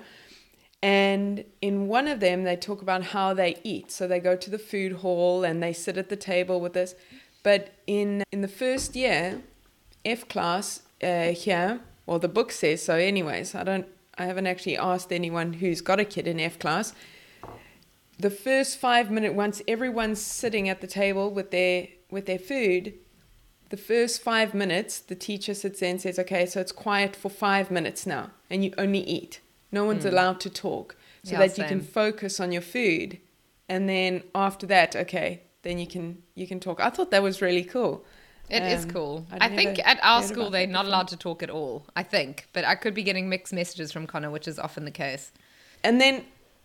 [0.82, 3.92] And in one of them, they talk about how they eat.
[3.92, 6.96] So they go to the food hall and they sit at the table with us.
[7.46, 9.44] But in in the first year,
[10.04, 12.96] F class uh, here, well, the book says so.
[12.96, 13.86] Anyways, I don't.
[14.18, 16.96] I haven't actually asked anyone who's got a kid in F class.
[18.18, 22.96] The first five minute, once everyone's sitting at the table with their with their food,
[23.70, 27.30] the first five minutes, the teacher sits there and says, "Okay, so it's quiet for
[27.30, 29.40] five minutes now, and you only eat.
[29.72, 33.20] No one's allowed to talk, so Yeah, that you can focus on your food,
[33.70, 37.42] and then after that, okay, then you can you can talk." I thought that was
[37.42, 37.94] really cool.
[38.50, 39.26] It is Um, cool.
[39.32, 40.94] I'd I think at our school they're not before.
[40.94, 41.76] allowed to talk at all.
[42.02, 44.92] I think, but I could be getting mixed messages from Connor, which is often the
[45.06, 45.32] case.
[45.84, 46.16] And then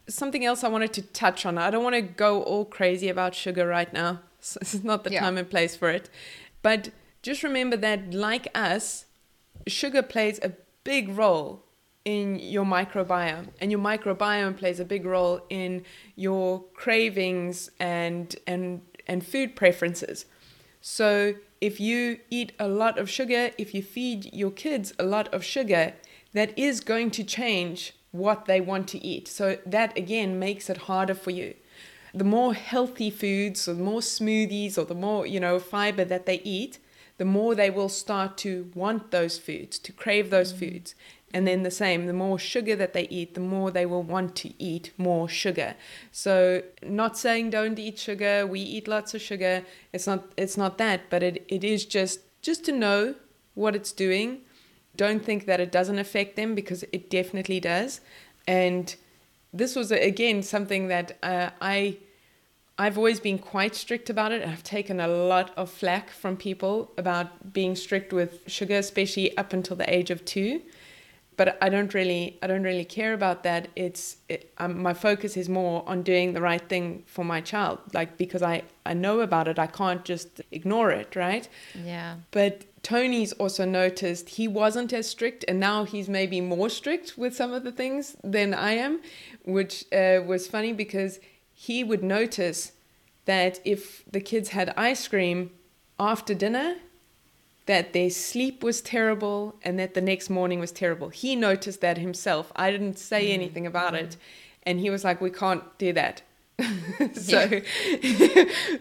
[0.07, 1.57] something else I wanted to touch on.
[1.59, 4.13] I don't want to go all crazy about sugar right now.
[4.43, 5.21] So this is not the Yeah.
[5.25, 6.09] time and place for it.
[6.63, 6.91] But
[7.23, 9.05] just remember that, like us,
[9.67, 10.51] sugar plays a
[10.85, 11.51] big role
[12.07, 15.85] in your microbiome, and your microbiome plays a big role in
[16.17, 20.25] your cravings and and and food preferences.
[20.81, 25.27] So if you eat a lot of sugar, if you feed your kids a lot
[25.35, 25.95] of sugar,
[26.33, 29.27] that is going to change what they want to eat.
[29.29, 31.55] So that again makes it harder for you.
[32.15, 36.27] The more healthy foods or the more smoothies or the more, you know, fiber that
[36.27, 36.79] they eat,
[37.19, 40.73] the more they will start to want those foods, to crave those mm-hmm.
[40.73, 40.95] foods.
[41.33, 44.35] And then the same, the more sugar that they eat, the more they will want
[44.37, 45.77] to eat more sugar.
[46.11, 49.65] So not saying don't eat sugar, we eat lots of sugar.
[49.93, 53.15] It's not it's not that, but it, it is just just to know
[53.55, 54.41] what it's doing
[54.97, 58.01] don't think that it doesn't affect them because it definitely does.
[58.47, 58.95] And
[59.53, 61.97] this was again something that uh, I
[62.79, 64.47] I've always been quite strict about it.
[64.47, 69.53] I've taken a lot of flack from people about being strict with sugar, especially up
[69.53, 70.63] until the age of two.
[71.41, 73.69] But I don't really I don't really care about that.
[73.75, 77.79] It's it, um, my focus is more on doing the right thing for my child,
[77.95, 79.59] like because I I know about it.
[79.59, 81.49] I can't just ignore it, right?
[81.83, 82.17] Yeah.
[82.31, 87.35] But Tony's also noticed he wasn't as strict, and now he's maybe more strict with
[87.35, 89.01] some of the things than I am,
[89.47, 91.21] which uh, was funny because
[91.55, 92.73] he would notice
[93.25, 95.53] that if the kids had ice cream
[95.99, 96.77] after dinner,
[97.71, 101.09] that their sleep was terrible and that the next morning was terrible.
[101.09, 102.53] He noticed that himself.
[102.57, 103.35] I didn't say mm.
[103.35, 104.03] anything about mm.
[104.03, 104.17] it,
[104.65, 106.23] and he was like, "We can't do that."
[107.15, 107.49] so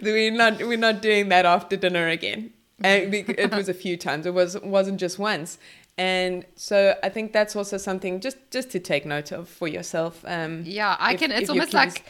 [0.02, 2.52] we're not we're not doing that after dinner again
[2.84, 4.26] and it was a few times.
[4.26, 5.58] It was wasn't just once.
[5.98, 10.24] And so I think that's also something just just to take note of for yourself.
[10.26, 11.32] Um, yeah, I if, can.
[11.32, 12.06] It's almost like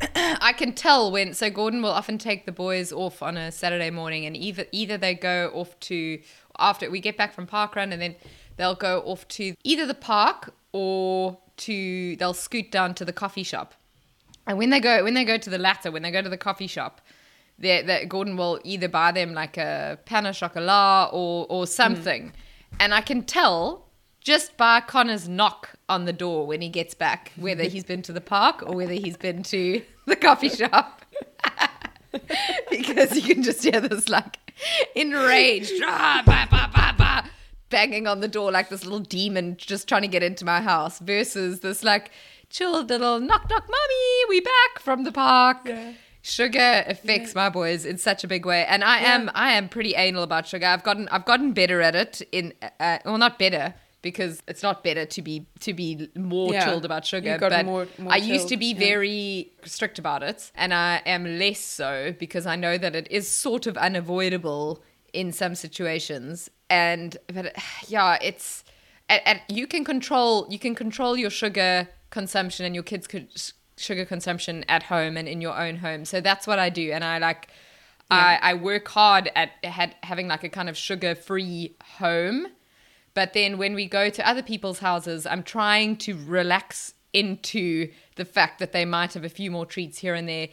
[0.14, 1.34] I can tell when.
[1.34, 4.96] So Gordon will often take the boys off on a Saturday morning, and either either
[4.96, 6.20] they go off to
[6.58, 8.16] after we get back from park run, and then
[8.56, 13.42] they'll go off to either the park or to they'll scoot down to the coffee
[13.42, 13.74] shop.
[14.46, 16.36] And when they go when they go to the latter, when they go to the
[16.38, 17.00] coffee shop,
[17.58, 22.76] that Gordon will either buy them like a pain au chocolat or or something, mm.
[22.80, 23.83] and I can tell
[24.24, 28.12] just by Connor's knock on the door when he gets back whether he's been to
[28.12, 31.02] the park or whether he's been to the coffee shop.
[32.70, 34.38] because you can just hear this like
[34.94, 37.24] enraged ah, bah, bah, bah,
[37.70, 41.00] banging on the door like this little demon just trying to get into my house
[41.00, 42.12] versus this like
[42.50, 47.42] chill little knock knock mommy we back from the park yeah sugar affects yeah.
[47.42, 49.14] my boys in such a big way and i yeah.
[49.14, 52.50] am i am pretty anal about sugar i've gotten i've gotten better at it in
[52.80, 56.64] uh, well not better because it's not better to be to be more yeah.
[56.64, 60.72] chilled about sugar but more, more i used to be very strict about it and
[60.72, 64.80] i am less so because i know that it is sort of unavoidable
[65.12, 67.52] in some situations and but
[67.88, 68.62] yeah it's
[69.08, 73.28] and you can control you can control your sugar consumption and your kids could
[73.76, 76.04] sugar consumption at home and in your own home.
[76.04, 77.48] So that's what I do, and I like.
[78.10, 78.38] Yeah.
[78.42, 82.46] I, I work hard at had, having like a kind of sugar free home.
[83.14, 88.24] But then when we go to other people's houses, I'm trying to relax into the
[88.24, 90.48] fact that they might have a few more treats here and there.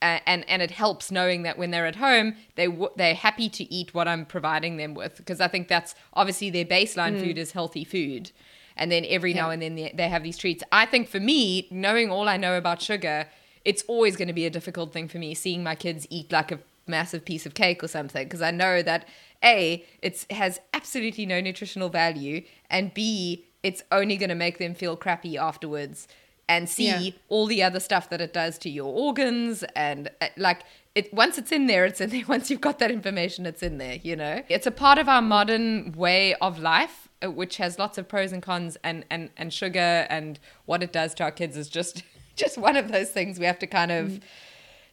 [0.00, 3.48] Uh, and and it helps knowing that when they're at home, they w- they're happy
[3.48, 7.20] to eat what I'm providing them with because I think that's obviously their baseline mm.
[7.20, 8.30] food is healthy food
[8.76, 9.42] and then every yeah.
[9.42, 10.62] now and then they, they have these treats.
[10.72, 13.26] I think for me, knowing all I know about sugar,
[13.64, 16.52] it's always going to be a difficult thing for me seeing my kids eat like
[16.52, 19.08] a massive piece of cake or something because I know that
[19.44, 24.74] a it has absolutely no nutritional value and b it's only going to make them
[24.74, 26.08] feel crappy afterwards
[26.48, 27.10] and c yeah.
[27.28, 30.62] all the other stuff that it does to your organs and uh, like
[30.94, 33.78] it once it's in there it's in there once you've got that information it's in
[33.78, 37.78] there you know it's a part of our modern way of life uh, which has
[37.78, 41.30] lots of pros and cons, and and and sugar and what it does to our
[41.30, 42.02] kids is just
[42.36, 44.20] just one of those things we have to kind of mm.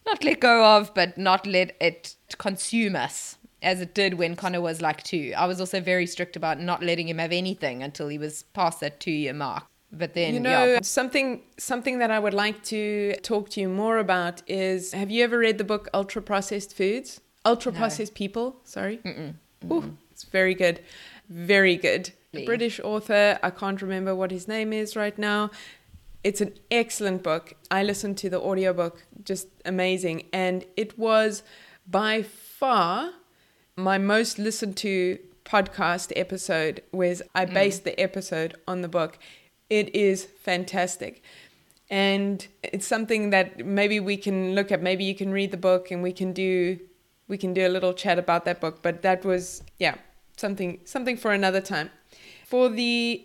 [0.06, 4.60] not let go of, but not let it consume us as it did when Connor
[4.60, 5.32] was like two.
[5.36, 8.80] I was also very strict about not letting him have anything until he was past
[8.80, 9.64] that two year mark.
[9.92, 10.80] But then, you know, yeah.
[10.82, 15.22] something something that I would like to talk to you more about is: Have you
[15.22, 17.20] ever read the book Ultra Processed Foods?
[17.44, 18.14] Ultra Processed.
[18.14, 18.56] People.
[18.64, 18.98] Sorry.
[18.98, 19.34] Mm-mm.
[19.70, 20.80] Ooh, it's very good,
[21.28, 22.10] very good.
[22.46, 23.38] British author.
[23.42, 25.50] I can't remember what his name is right now.
[26.24, 27.54] It's an excellent book.
[27.70, 30.28] I listened to the audiobook, just amazing.
[30.32, 31.42] And it was
[31.86, 33.10] by far
[33.76, 37.54] my most listened to podcast episode, was I mm.
[37.54, 37.84] based mm.
[37.84, 39.18] the episode on the book.
[39.70, 41.22] It is fantastic.
[41.90, 44.82] And it's something that maybe we can look at.
[44.82, 46.78] Maybe you can read the book and we can do
[47.28, 48.82] we can do a little chat about that book.
[48.82, 49.96] But that was yeah,
[50.36, 51.90] something something for another time
[52.52, 53.24] for the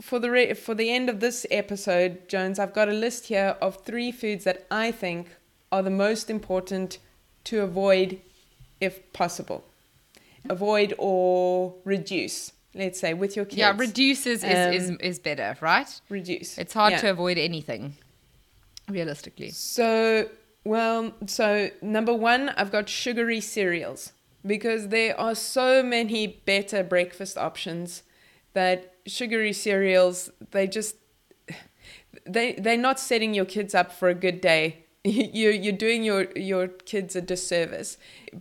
[0.00, 3.56] for the re- for the end of this episode, Jones, I've got a list here
[3.60, 5.34] of three foods that I think
[5.72, 6.98] are the most important
[7.42, 8.20] to avoid
[8.80, 9.64] if possible.
[10.50, 12.52] Avoid or reduce.
[12.74, 13.56] let's say with your kids.
[13.58, 15.88] Yeah, reduce is, is, is, Um, is better, right?
[16.08, 16.58] reduce.
[16.58, 17.00] It's hard Yeah.
[17.00, 17.94] to avoid anything,
[18.88, 19.50] realistically.
[19.50, 20.28] So,
[20.64, 24.12] well, so number one, I've got sugary cereals
[24.46, 28.02] because there are so many better breakfast options
[28.52, 30.96] that sugary cereals, they just,
[32.26, 34.84] they, they're not setting your kids up for a good day.
[35.04, 37.96] You're, you're doing your, your kids a disservice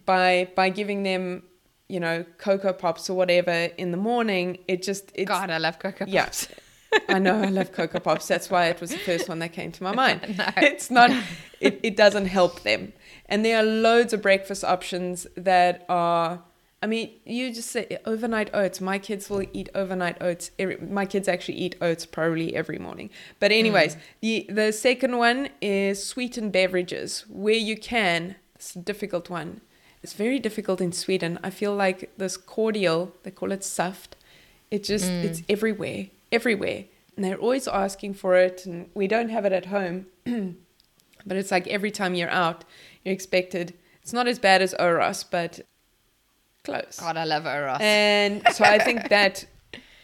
[0.05, 1.43] by, by giving them,
[1.89, 4.59] you know, Cocoa Pops or whatever in the morning.
[4.67, 6.25] It just, it's, God, I love Cocoa Yeah.
[6.25, 6.47] Pops.
[7.09, 8.27] I know I love Cocoa Pops.
[8.27, 10.37] That's why it was the first one that came to my mind.
[10.37, 10.45] No.
[10.57, 11.11] It's not,
[11.59, 12.93] it, it doesn't help them.
[13.27, 16.41] And there are loads of breakfast options that are,
[16.81, 18.79] I mean, you just say overnight oats.
[18.79, 20.51] My kids will eat overnight oats.
[20.59, 23.09] Every, my kids actually eat oats probably every morning.
[23.39, 23.99] But, anyways, mm.
[24.21, 28.35] the, the second one is sweetened beverages where you can.
[28.55, 29.61] It's a difficult one.
[30.03, 31.39] It's very difficult in Sweden.
[31.43, 34.15] I feel like this cordial, they call it saft,
[34.71, 35.23] it just mm.
[35.23, 36.85] it's everywhere everywhere
[37.15, 41.51] and they're always asking for it and we don't have it at home but it's
[41.51, 42.63] like every time you're out
[43.03, 45.61] you're expected it's not as bad as oros but
[46.63, 47.77] close God, I love Oros.
[47.79, 49.45] and so i think that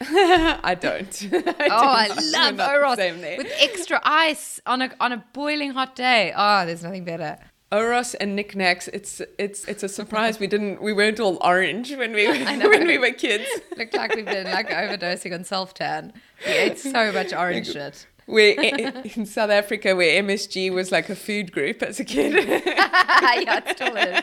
[0.00, 1.40] i don't oh,
[1.70, 6.32] I We're love Oros with extra ice on a on a boiling hot day.
[6.36, 7.38] Oh, there's nothing better.
[7.74, 12.12] Oros and NikNaks it's it's it's a surprise we didn't we weren't all orange when
[12.12, 13.46] we I when we were kids
[13.76, 16.12] Looked like we've been like overdosing on self tan.
[16.46, 18.06] We ate so much orange shit.
[18.26, 22.04] where eh, eh, in south africa where msg was like a food group as a
[22.04, 24.22] kid yeah, it still is.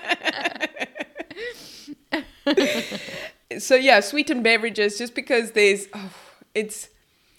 [3.60, 6.12] so yeah, sweetened beverages just because there's oh,
[6.54, 6.90] it's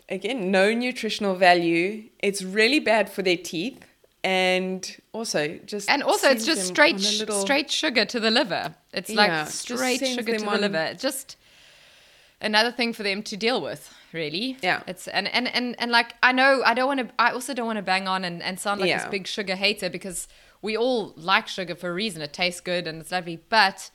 [0.09, 2.05] again no nutritional value.
[2.19, 3.85] It's really bad for their teeth
[4.25, 8.21] and also just And also, it's just straight on a sh- little- straight sugar to
[8.21, 8.75] the liver.
[8.93, 10.95] It's Yeah, like straight sugar to the liver.
[10.95, 11.37] Just
[12.41, 14.57] another thing for them to deal with, really.
[14.63, 14.83] Yeah.
[14.87, 17.15] It's and and and, and like I know I don't want to.
[17.19, 19.91] I also don't want to bang on and, and sound like this big sugar hater
[19.91, 20.29] because
[20.61, 22.23] we all like sugar for a reason.
[22.23, 23.91] It tastes good and it's lovely, but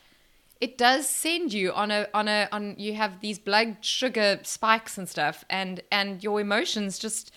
[0.59, 4.97] it does send you on a on a on you have these blood sugar spikes
[4.97, 7.32] and stuff and and your emotions just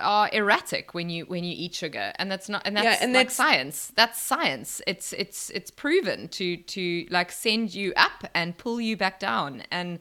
[0.00, 2.12] are erratic when you when you eat sugar.
[2.18, 3.92] And that's not and that's Yeah, and like that's- science.
[3.96, 4.80] That's science.
[4.86, 9.62] It's it's it's proven to to like send you up and pull you back down.
[9.70, 10.00] And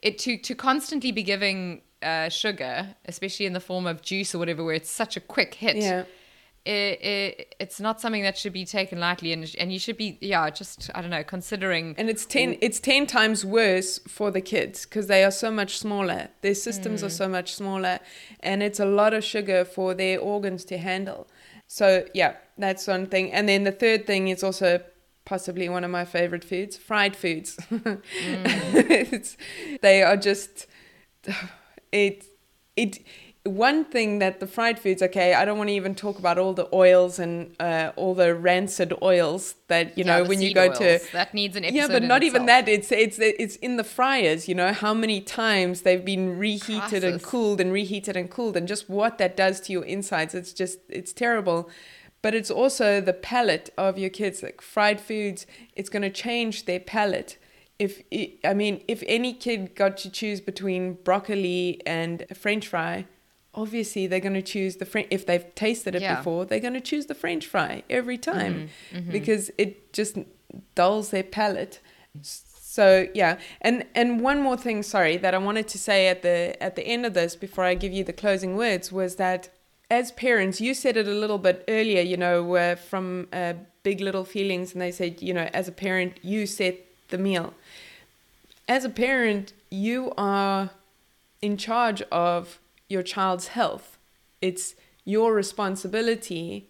[0.00, 4.38] it to to constantly be giving uh, sugar especially in the form of juice or
[4.40, 6.02] whatever where it's such a quick hit Yeah.
[6.64, 6.70] It,
[7.02, 10.48] it, it's not something that should be taken lightly and, and you should be yeah
[10.48, 14.84] just i don't know considering and it's 10 it's 10 times worse for the kids
[14.86, 16.28] because they are so much smaller.
[16.40, 17.18] Their systems are Mm.
[17.22, 17.98] so much smaller
[18.40, 21.26] and it's a lot of sugar for their organs to handle.
[21.66, 23.32] So yeah that's one thing.
[23.32, 24.80] And then the third thing is also
[25.24, 27.58] possibly one of my favorite foods fried foods.
[28.74, 29.36] It's,
[29.80, 30.66] they are just
[31.92, 32.24] it
[32.76, 32.98] it
[33.44, 36.52] one thing that the fried foods okay i don't want to even talk about all
[36.54, 40.72] the oils and uh, all the rancid oils that you Yeah, know when you go
[40.72, 42.66] to that needs an episode yeah but not even itself.
[42.66, 47.02] that it's it's it's in the fryers you know how many times they've been reheated
[47.02, 50.52] and cooled and reheated and cooled and just what that does to your insides it's
[50.52, 51.68] just it's terrible.
[52.22, 56.66] But it's also the palate of your kids like fried foods it's going to change
[56.66, 57.38] their palate.
[57.80, 62.68] If i I mean if any kid got to choose between broccoli and a french
[62.68, 63.06] fry
[63.54, 66.16] obviously they're going to choose the french if they've tasted it Yeah.
[66.16, 70.16] before they're going to choose the french fry every time Mm-hmm, because it just
[70.74, 71.80] dulls their palate.
[72.22, 73.38] So yeah.
[73.60, 76.82] And and one more thing sorry that i wanted to say at the at the
[76.86, 79.50] end of this before i give you the closing words was that
[79.90, 84.00] as parents you said it a little bit earlier you know uh, from uh, big
[84.00, 86.76] little feelings and they said you know as a parent you set
[87.08, 87.52] the meal.
[88.68, 90.70] As a parent you are
[91.42, 92.58] in charge of
[92.92, 93.98] your child's health.
[94.40, 94.74] It's
[95.04, 96.68] your responsibility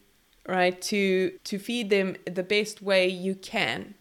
[0.48, 3.94] right to to feed them the best way you can.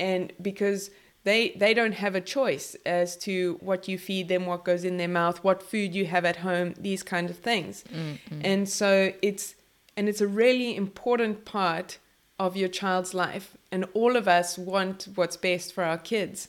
[0.00, 0.90] And because
[1.24, 4.96] they they don't have a choice as to what you feed them what goes in
[4.96, 7.84] their mouth what food you have at home these kind of things.
[7.92, 8.40] Mm-hmm.
[8.44, 9.54] And so it's
[9.96, 11.98] and it's a really important part
[12.38, 13.56] of your child's life.
[13.72, 16.48] And all of us want what's best for our kids.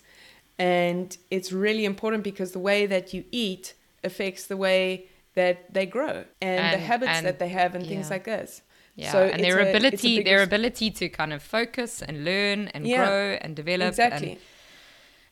[0.58, 3.74] And it's really important because the way that you eat
[4.04, 8.08] affects the way that they grow and, the habits and- that they have and things
[8.08, 8.14] yeah.
[8.16, 8.62] like this.
[8.96, 12.86] Yeah So and their a- ability their ability to kind of focus and learn and
[12.88, 14.32] Yeah, grow and develop exactly.
[14.32, 14.40] and,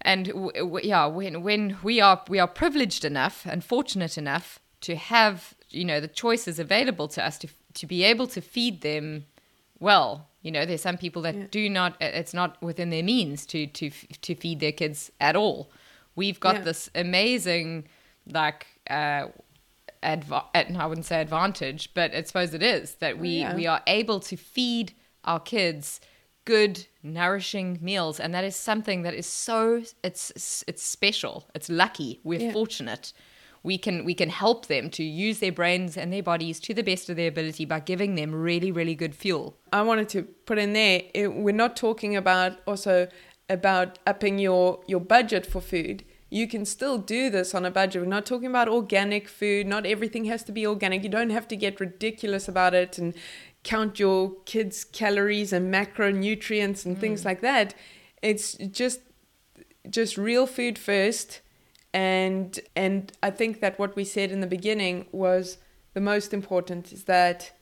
[0.02, 4.60] and w- w- yeah when when we are we are privileged enough and fortunate enough
[4.82, 8.82] to have you know the choices available to us to to be able to feed
[8.82, 9.26] them
[9.80, 10.30] well.
[10.42, 11.48] You know there's some people that Yeah.
[11.52, 13.90] do not it's not within their means to to
[14.22, 15.70] to feed their kids at all.
[16.16, 17.88] We've got this amazing
[18.32, 19.28] like uh
[20.04, 23.56] adva- I wouldn't say advantage, but I suppose it is that we Yeah.
[23.56, 26.00] we are able to feed our kids
[26.46, 32.22] good nourishing meals and that is something that is so it's it's special it's lucky
[32.24, 32.54] we're Yeah.
[32.54, 33.12] fortunate
[33.64, 36.84] we can we can help them to use their brains and their bodies to the
[36.84, 40.58] best of their ability by giving them really really good fuel I wanted to put
[40.58, 41.02] in there.
[41.14, 43.10] It, we're not talking about also
[43.50, 46.06] about upping your your budget for food.
[46.30, 48.02] You can still do this on a budget.
[48.02, 49.66] We're not talking about organic food.
[49.66, 51.04] Not everything has to be organic.
[51.04, 53.14] You don't have to get ridiculous about it and
[53.64, 57.26] count your kids' calories and macronutrients and things mm.
[57.26, 57.74] like that.
[58.22, 59.02] It's just
[59.90, 61.40] just real food first
[61.94, 65.58] and and I think that what we said in the beginning was
[65.94, 67.54] the most important is that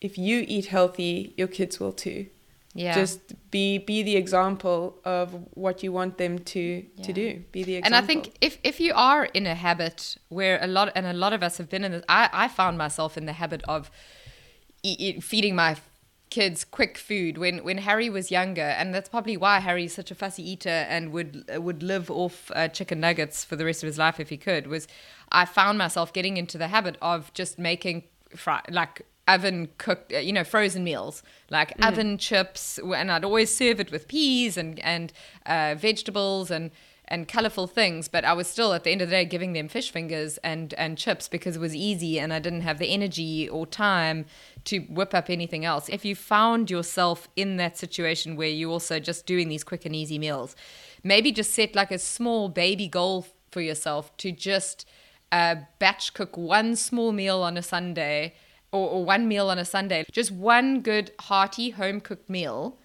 [0.00, 2.26] if you eat healthy, your kids will too.
[2.74, 7.44] Yeah Just be be the example of what you want them to to do.
[7.52, 7.86] Be the example.
[7.86, 11.12] And I think if, if you are in a habit where a lot and a
[11.12, 13.90] lot of us have been in this, I, I found myself in the habit of
[14.82, 15.76] e- e- feeding my
[16.30, 20.16] kids quick food when, when Harry was younger, and that's probably why Harry's such a
[20.16, 23.98] fussy eater and would would live off uh, chicken nuggets for the rest of his
[23.98, 24.66] life if he could.
[24.66, 24.88] Was
[25.30, 28.04] I found myself getting into the habit of just making
[28.34, 33.80] fry, like oven cooked, you know, frozen meals like oven chips, and I'd always serve
[33.80, 35.12] it with peas and and
[35.46, 36.70] uh, vegetables and
[37.06, 38.08] and colorful things.
[38.08, 40.74] But I was still at the end of the day giving them fish fingers and
[40.74, 44.26] and chips because it was easy, and I didn't have the energy or time
[44.64, 45.88] to whip up anything else.
[45.88, 49.94] If you found yourself in that situation where you also just doing these quick and
[49.96, 50.54] easy meals,
[51.02, 54.86] maybe just set like a small baby goal for yourself to just
[55.32, 58.34] uh, batch cook one small meal on a Sunday
[58.74, 62.76] or, or one meal on a Sunday, just one good hearty home cooked meal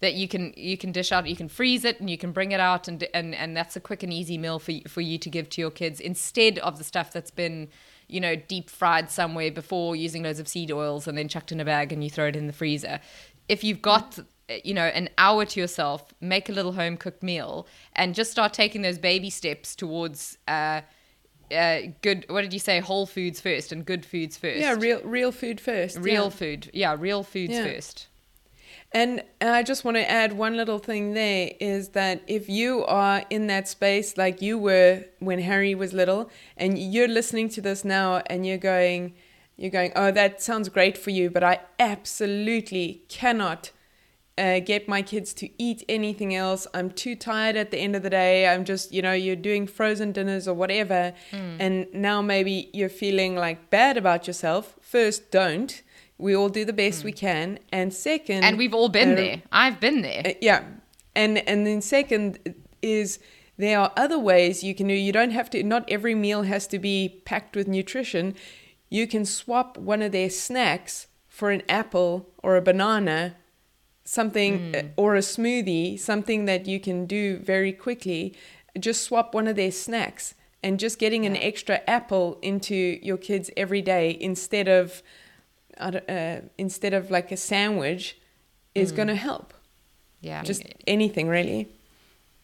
[0.00, 1.26] that you can you can dish out.
[1.26, 3.80] You can freeze it and you can bring it out, and and and that's a
[3.80, 6.78] quick and easy meal for y- for you to give to your kids instead of
[6.78, 7.68] the stuff that's been
[8.06, 11.60] you know deep fried somewhere before using loads of seed oils and then chucked in
[11.60, 13.00] a bag and you throw it in the freezer.
[13.48, 14.18] If you've got
[14.62, 18.52] you know an hour to yourself, make a little home cooked meal and just start
[18.52, 20.36] taking those baby steps towards.
[20.46, 20.82] Uh,
[21.52, 22.26] uh, good.
[22.28, 22.80] What did you say?
[22.80, 24.60] Whole foods first and good foods first.
[24.60, 25.98] yeah, real real food first.
[25.98, 26.30] real yeah.
[26.30, 26.70] food.
[26.72, 27.64] Yeah, real foods Yeah.
[27.64, 28.06] first.
[28.92, 33.22] And I just want to add one little thing there is that if you are
[33.30, 37.84] in that space like you were when Harry was little and you're listening to this
[37.84, 39.14] now and you're going
[39.56, 43.70] you're going oh that sounds great for you but I absolutely cannot
[44.38, 46.66] uh, get my kids to eat anything else.
[46.72, 48.48] I'm too tired at the end of the day.
[48.48, 51.12] I'm just, you know, you're doing frozen dinners or whatever.
[51.32, 54.76] And now maybe you're feeling like bad about yourself.
[54.80, 55.82] First, don't.
[56.16, 57.58] We all do the best we can.
[57.72, 59.42] And second, And we've all been uh, there.
[59.52, 60.22] I've been there.
[60.24, 60.64] uh, yeah.
[61.14, 63.18] And and then second is
[63.58, 66.66] there are other ways you can do you don't have to not every meal has
[66.68, 68.34] to be packed with nutrition.
[68.88, 73.36] You can swap one of their snacks for an apple or a banana,
[74.10, 78.34] something uh, or a smoothie, something that you can do very quickly.
[78.78, 83.50] Just swap one of their snacks and just getting an extra apple into your kids
[83.56, 85.02] every day instead of
[85.78, 88.18] uh, instead of like a sandwich
[88.74, 89.54] is going to help
[90.20, 90.42] Yeah.
[90.42, 91.68] just anything really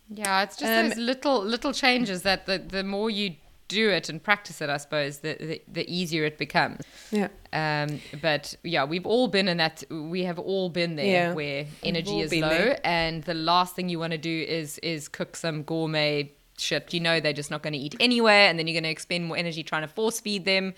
[0.08, 3.34] yeah, it's just Um, those little little changes that the, the more you
[3.68, 6.82] do it and practice it, I suppose, the, the, the easier it becomes.
[7.10, 9.82] yeah Um, but yeah, we've all been in that.
[9.90, 12.80] We have all been there Yeah, where energy is low, there.
[12.84, 16.94] and the last thing you want to do is is cook some gourmet shit.
[16.94, 19.24] You know they're just not going to eat anyway, and then you're going to expend
[19.26, 20.72] more energy trying to force feed them.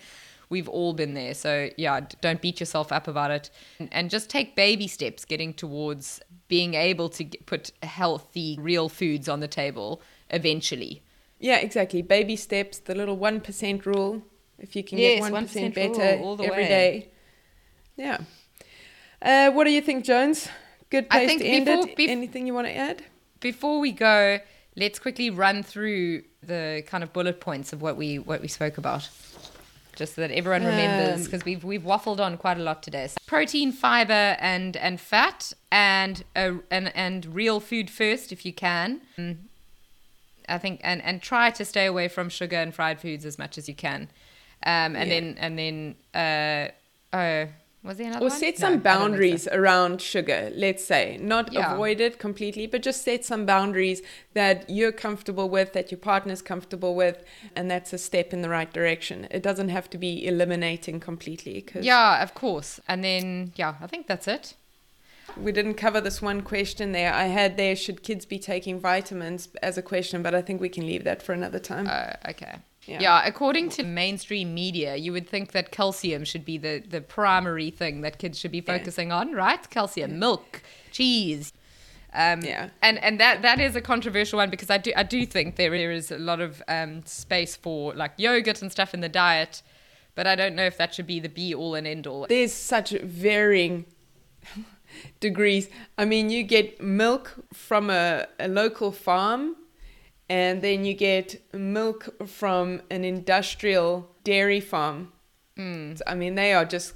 [0.49, 4.31] We've all been there, so yeah, don't beat yourself up about it, and, and just
[4.31, 10.01] take baby steps getting towards being able to put healthy, real foods on the table
[10.31, 11.03] eventually.
[11.39, 12.01] Yeah exactly.
[12.01, 14.21] Baby steps the little 1% rule.
[14.57, 16.67] If you can Yes, get 1% 1% better rule all the every way.
[16.69, 17.09] day.
[17.95, 18.17] Yeah.
[19.21, 20.47] Uh, what do you think jones?
[20.89, 23.03] Good I place think to end before- it bef- anything you want to add?
[23.39, 24.39] Before we go,
[24.75, 28.77] let's quickly run through the kind of bullet points of what we what we spoke
[28.77, 29.07] about,
[29.95, 33.07] just so that everyone remembers Um, because we've we've waffled on quite a lot today.
[33.07, 38.53] So protein, fiber, and and fat, and uh, and and real food first if you
[38.53, 39.01] can.
[40.49, 43.57] I think and and try to stay away from sugar and fried foods as much
[43.57, 44.09] as you can.
[44.65, 45.19] Um, and Yeah.
[45.19, 46.71] then and then uh,
[47.15, 47.47] oh,
[47.81, 48.39] was there another or one?
[48.39, 48.83] set some I don't so.
[48.83, 51.73] boundaries around sugar let's say not Yeah.
[51.73, 54.01] avoid it completely but just set some boundaries
[54.33, 57.23] that you're comfortable with that your partner's comfortable with
[57.55, 61.53] and that's a step in the right direction it doesn't have to be eliminating completely
[61.65, 62.81] because Yeah, of course.
[62.87, 64.55] And then yeah, I think that's it.
[65.37, 67.13] We didn't cover this one question there.
[67.13, 70.69] I had there should kids be taking vitamins as a question, but I think we
[70.69, 71.87] can leave that for another time.
[71.89, 72.57] Uh, okay.
[72.85, 72.99] Yeah.
[73.01, 73.21] Yeah.
[73.25, 78.01] according to mainstream media, you would think that calcium should be the, the primary thing
[78.01, 79.69] that kids should be focusing on, right?
[79.69, 80.61] Calcium, milk,
[80.91, 81.53] cheese.
[82.11, 82.69] Um, Yeah.
[82.81, 85.75] and and that that is a controversial one because I do I do think there
[85.75, 89.61] is a lot of um, space for like yogurt and stuff in the diet,
[90.15, 92.25] but I don't know if that should be the be all and end all.
[92.27, 93.85] There's such varying
[95.19, 95.69] degrees.
[95.97, 99.55] I mean, you get milk from a, a local farm,
[100.29, 105.11] and then you get milk from an industrial dairy farm.
[105.57, 105.95] Hmm.
[105.95, 106.93] So, I mean, they are just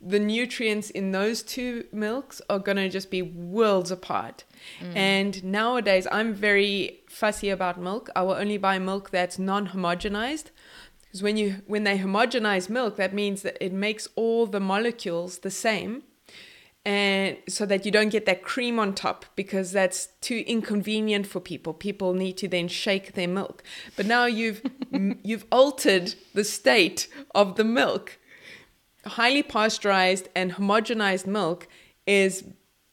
[0.00, 4.44] the nutrients in those two milks are going to just be worlds apart.
[4.78, 4.96] Hmm.
[4.96, 8.10] And nowadays, I'm very fussy about milk.
[8.14, 10.50] I will only buy milk that's non-homogenized
[11.02, 15.38] because when you when they homogenize milk, that means that it makes all the molecules
[15.38, 16.02] the same
[16.86, 21.40] and so that you don't get that cream on top because that's too inconvenient for
[21.40, 21.74] people.
[21.74, 23.64] People need to then shake their milk.
[23.96, 24.62] But now you've
[25.24, 28.18] you've altered the state of the milk.
[29.04, 31.66] Highly pasteurized and homogenized milk
[32.06, 32.44] is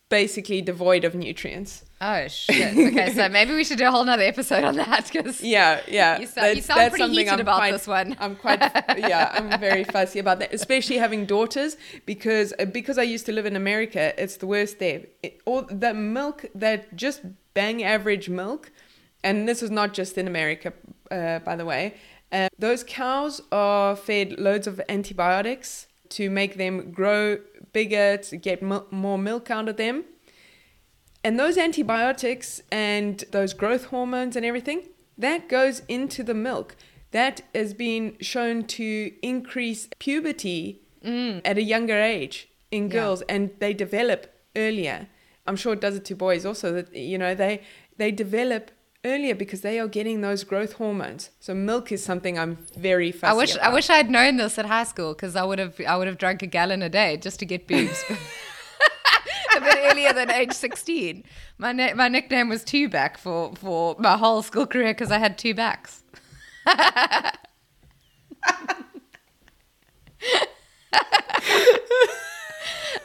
[0.09, 2.75] basically devoid of nutrients Oh shit!
[2.77, 6.19] Okay, so maybe we should do a whole nother episode on that because yeah yeah
[6.19, 8.17] You sound- you sound pretty heated about quite, this one.
[8.19, 8.59] i'm quite
[8.97, 13.31] yeah i'm very fussy about that especially having daughters because uh, because i used to
[13.31, 17.21] live in america it's the worst there it, all the milk that just
[17.53, 18.69] bang average milk
[19.23, 20.73] and this is not just in america
[21.09, 21.93] uh, by the way
[22.33, 27.37] uh, those cows are fed loads of antibiotics to make them grow
[27.71, 30.03] bigger to get mil- more milk out of them
[31.23, 36.75] and those antibiotics and those growth hormones and everything, that goes into the milk.
[37.11, 41.41] That has been shown to increase puberty mm.
[41.45, 45.07] at a younger age in girls and they develop earlier.
[45.45, 47.61] I'm sure it does it to boys also that you know they
[47.97, 48.71] they develop
[49.05, 51.29] earlier because they are getting those growth hormones.
[51.39, 54.57] So milk is something I'm very fussy I wish I wish I had known this
[54.57, 57.17] at high school because I would have I would have drunk a gallon a day
[57.17, 58.03] just to get boobs.
[59.57, 61.23] a bit earlier than age 16.
[61.57, 65.19] My na- my nickname was two back for for my whole school career because I
[65.19, 66.03] had two backs.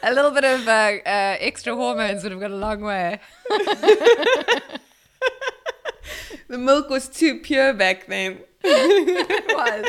[0.03, 0.71] a little bit of uh,
[1.05, 3.19] uh, extra hormones would have gone a long way.
[6.47, 8.39] the milk was too pure back then.
[8.63, 9.85] It was.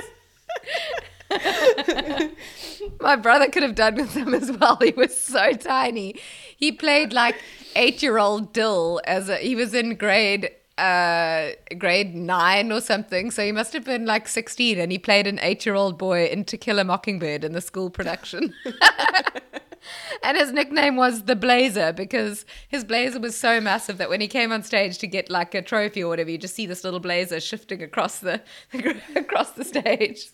[3.01, 4.77] My brother could have done with them as well.
[4.77, 6.17] He was so tiny.
[6.57, 7.37] He played like
[7.77, 13.31] eight-year-old Dill as a, he was in grade uh grade nine or something.
[13.31, 16.57] So he must have been like sixteen, and he played an eight-year-old boy in To
[16.57, 18.55] Kill a Mockingbird in the school production.
[20.23, 24.29] and his nickname was the Blazer because his blazer was so massive that when he
[24.29, 27.01] came on stage to get like a trophy or whatever, you just see this little
[27.01, 28.41] blazer shifting across the
[29.17, 30.27] across the stage.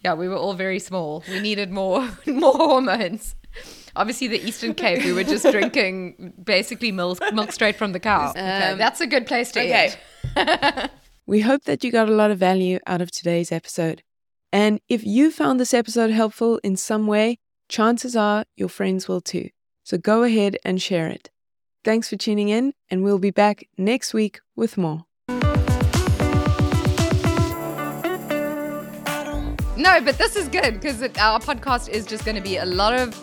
[0.00, 1.22] Yeah, we were all very small.
[1.28, 3.34] We needed more more hormones.
[3.96, 8.30] Obviously, the Eastern Cape, we were just drinking basically milk milk straight from the cow.
[8.30, 9.94] okay, Um, that's a good place to okay.
[10.36, 10.90] end.
[11.26, 14.02] We hope that you got a lot of value out of today's episode.
[14.52, 17.38] And if you found this episode helpful in some way,
[17.68, 19.50] chances are your friends will too.
[19.84, 21.30] So go ahead and share it.
[21.84, 25.04] Thanks for tuning in, and we'll be back next week with more.
[29.80, 32.92] No, but this is good because our podcast is just going to be a lot
[32.92, 33.18] of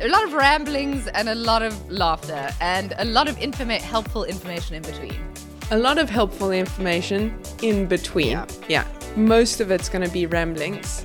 [0.00, 4.24] a lot of ramblings and a lot of laughter and a lot of informa- helpful
[4.24, 5.14] information in between.
[5.70, 8.28] A lot of helpful information in between.
[8.28, 8.46] Yeah.
[8.70, 8.86] yeah.
[9.16, 11.04] Most of it's going to be ramblings.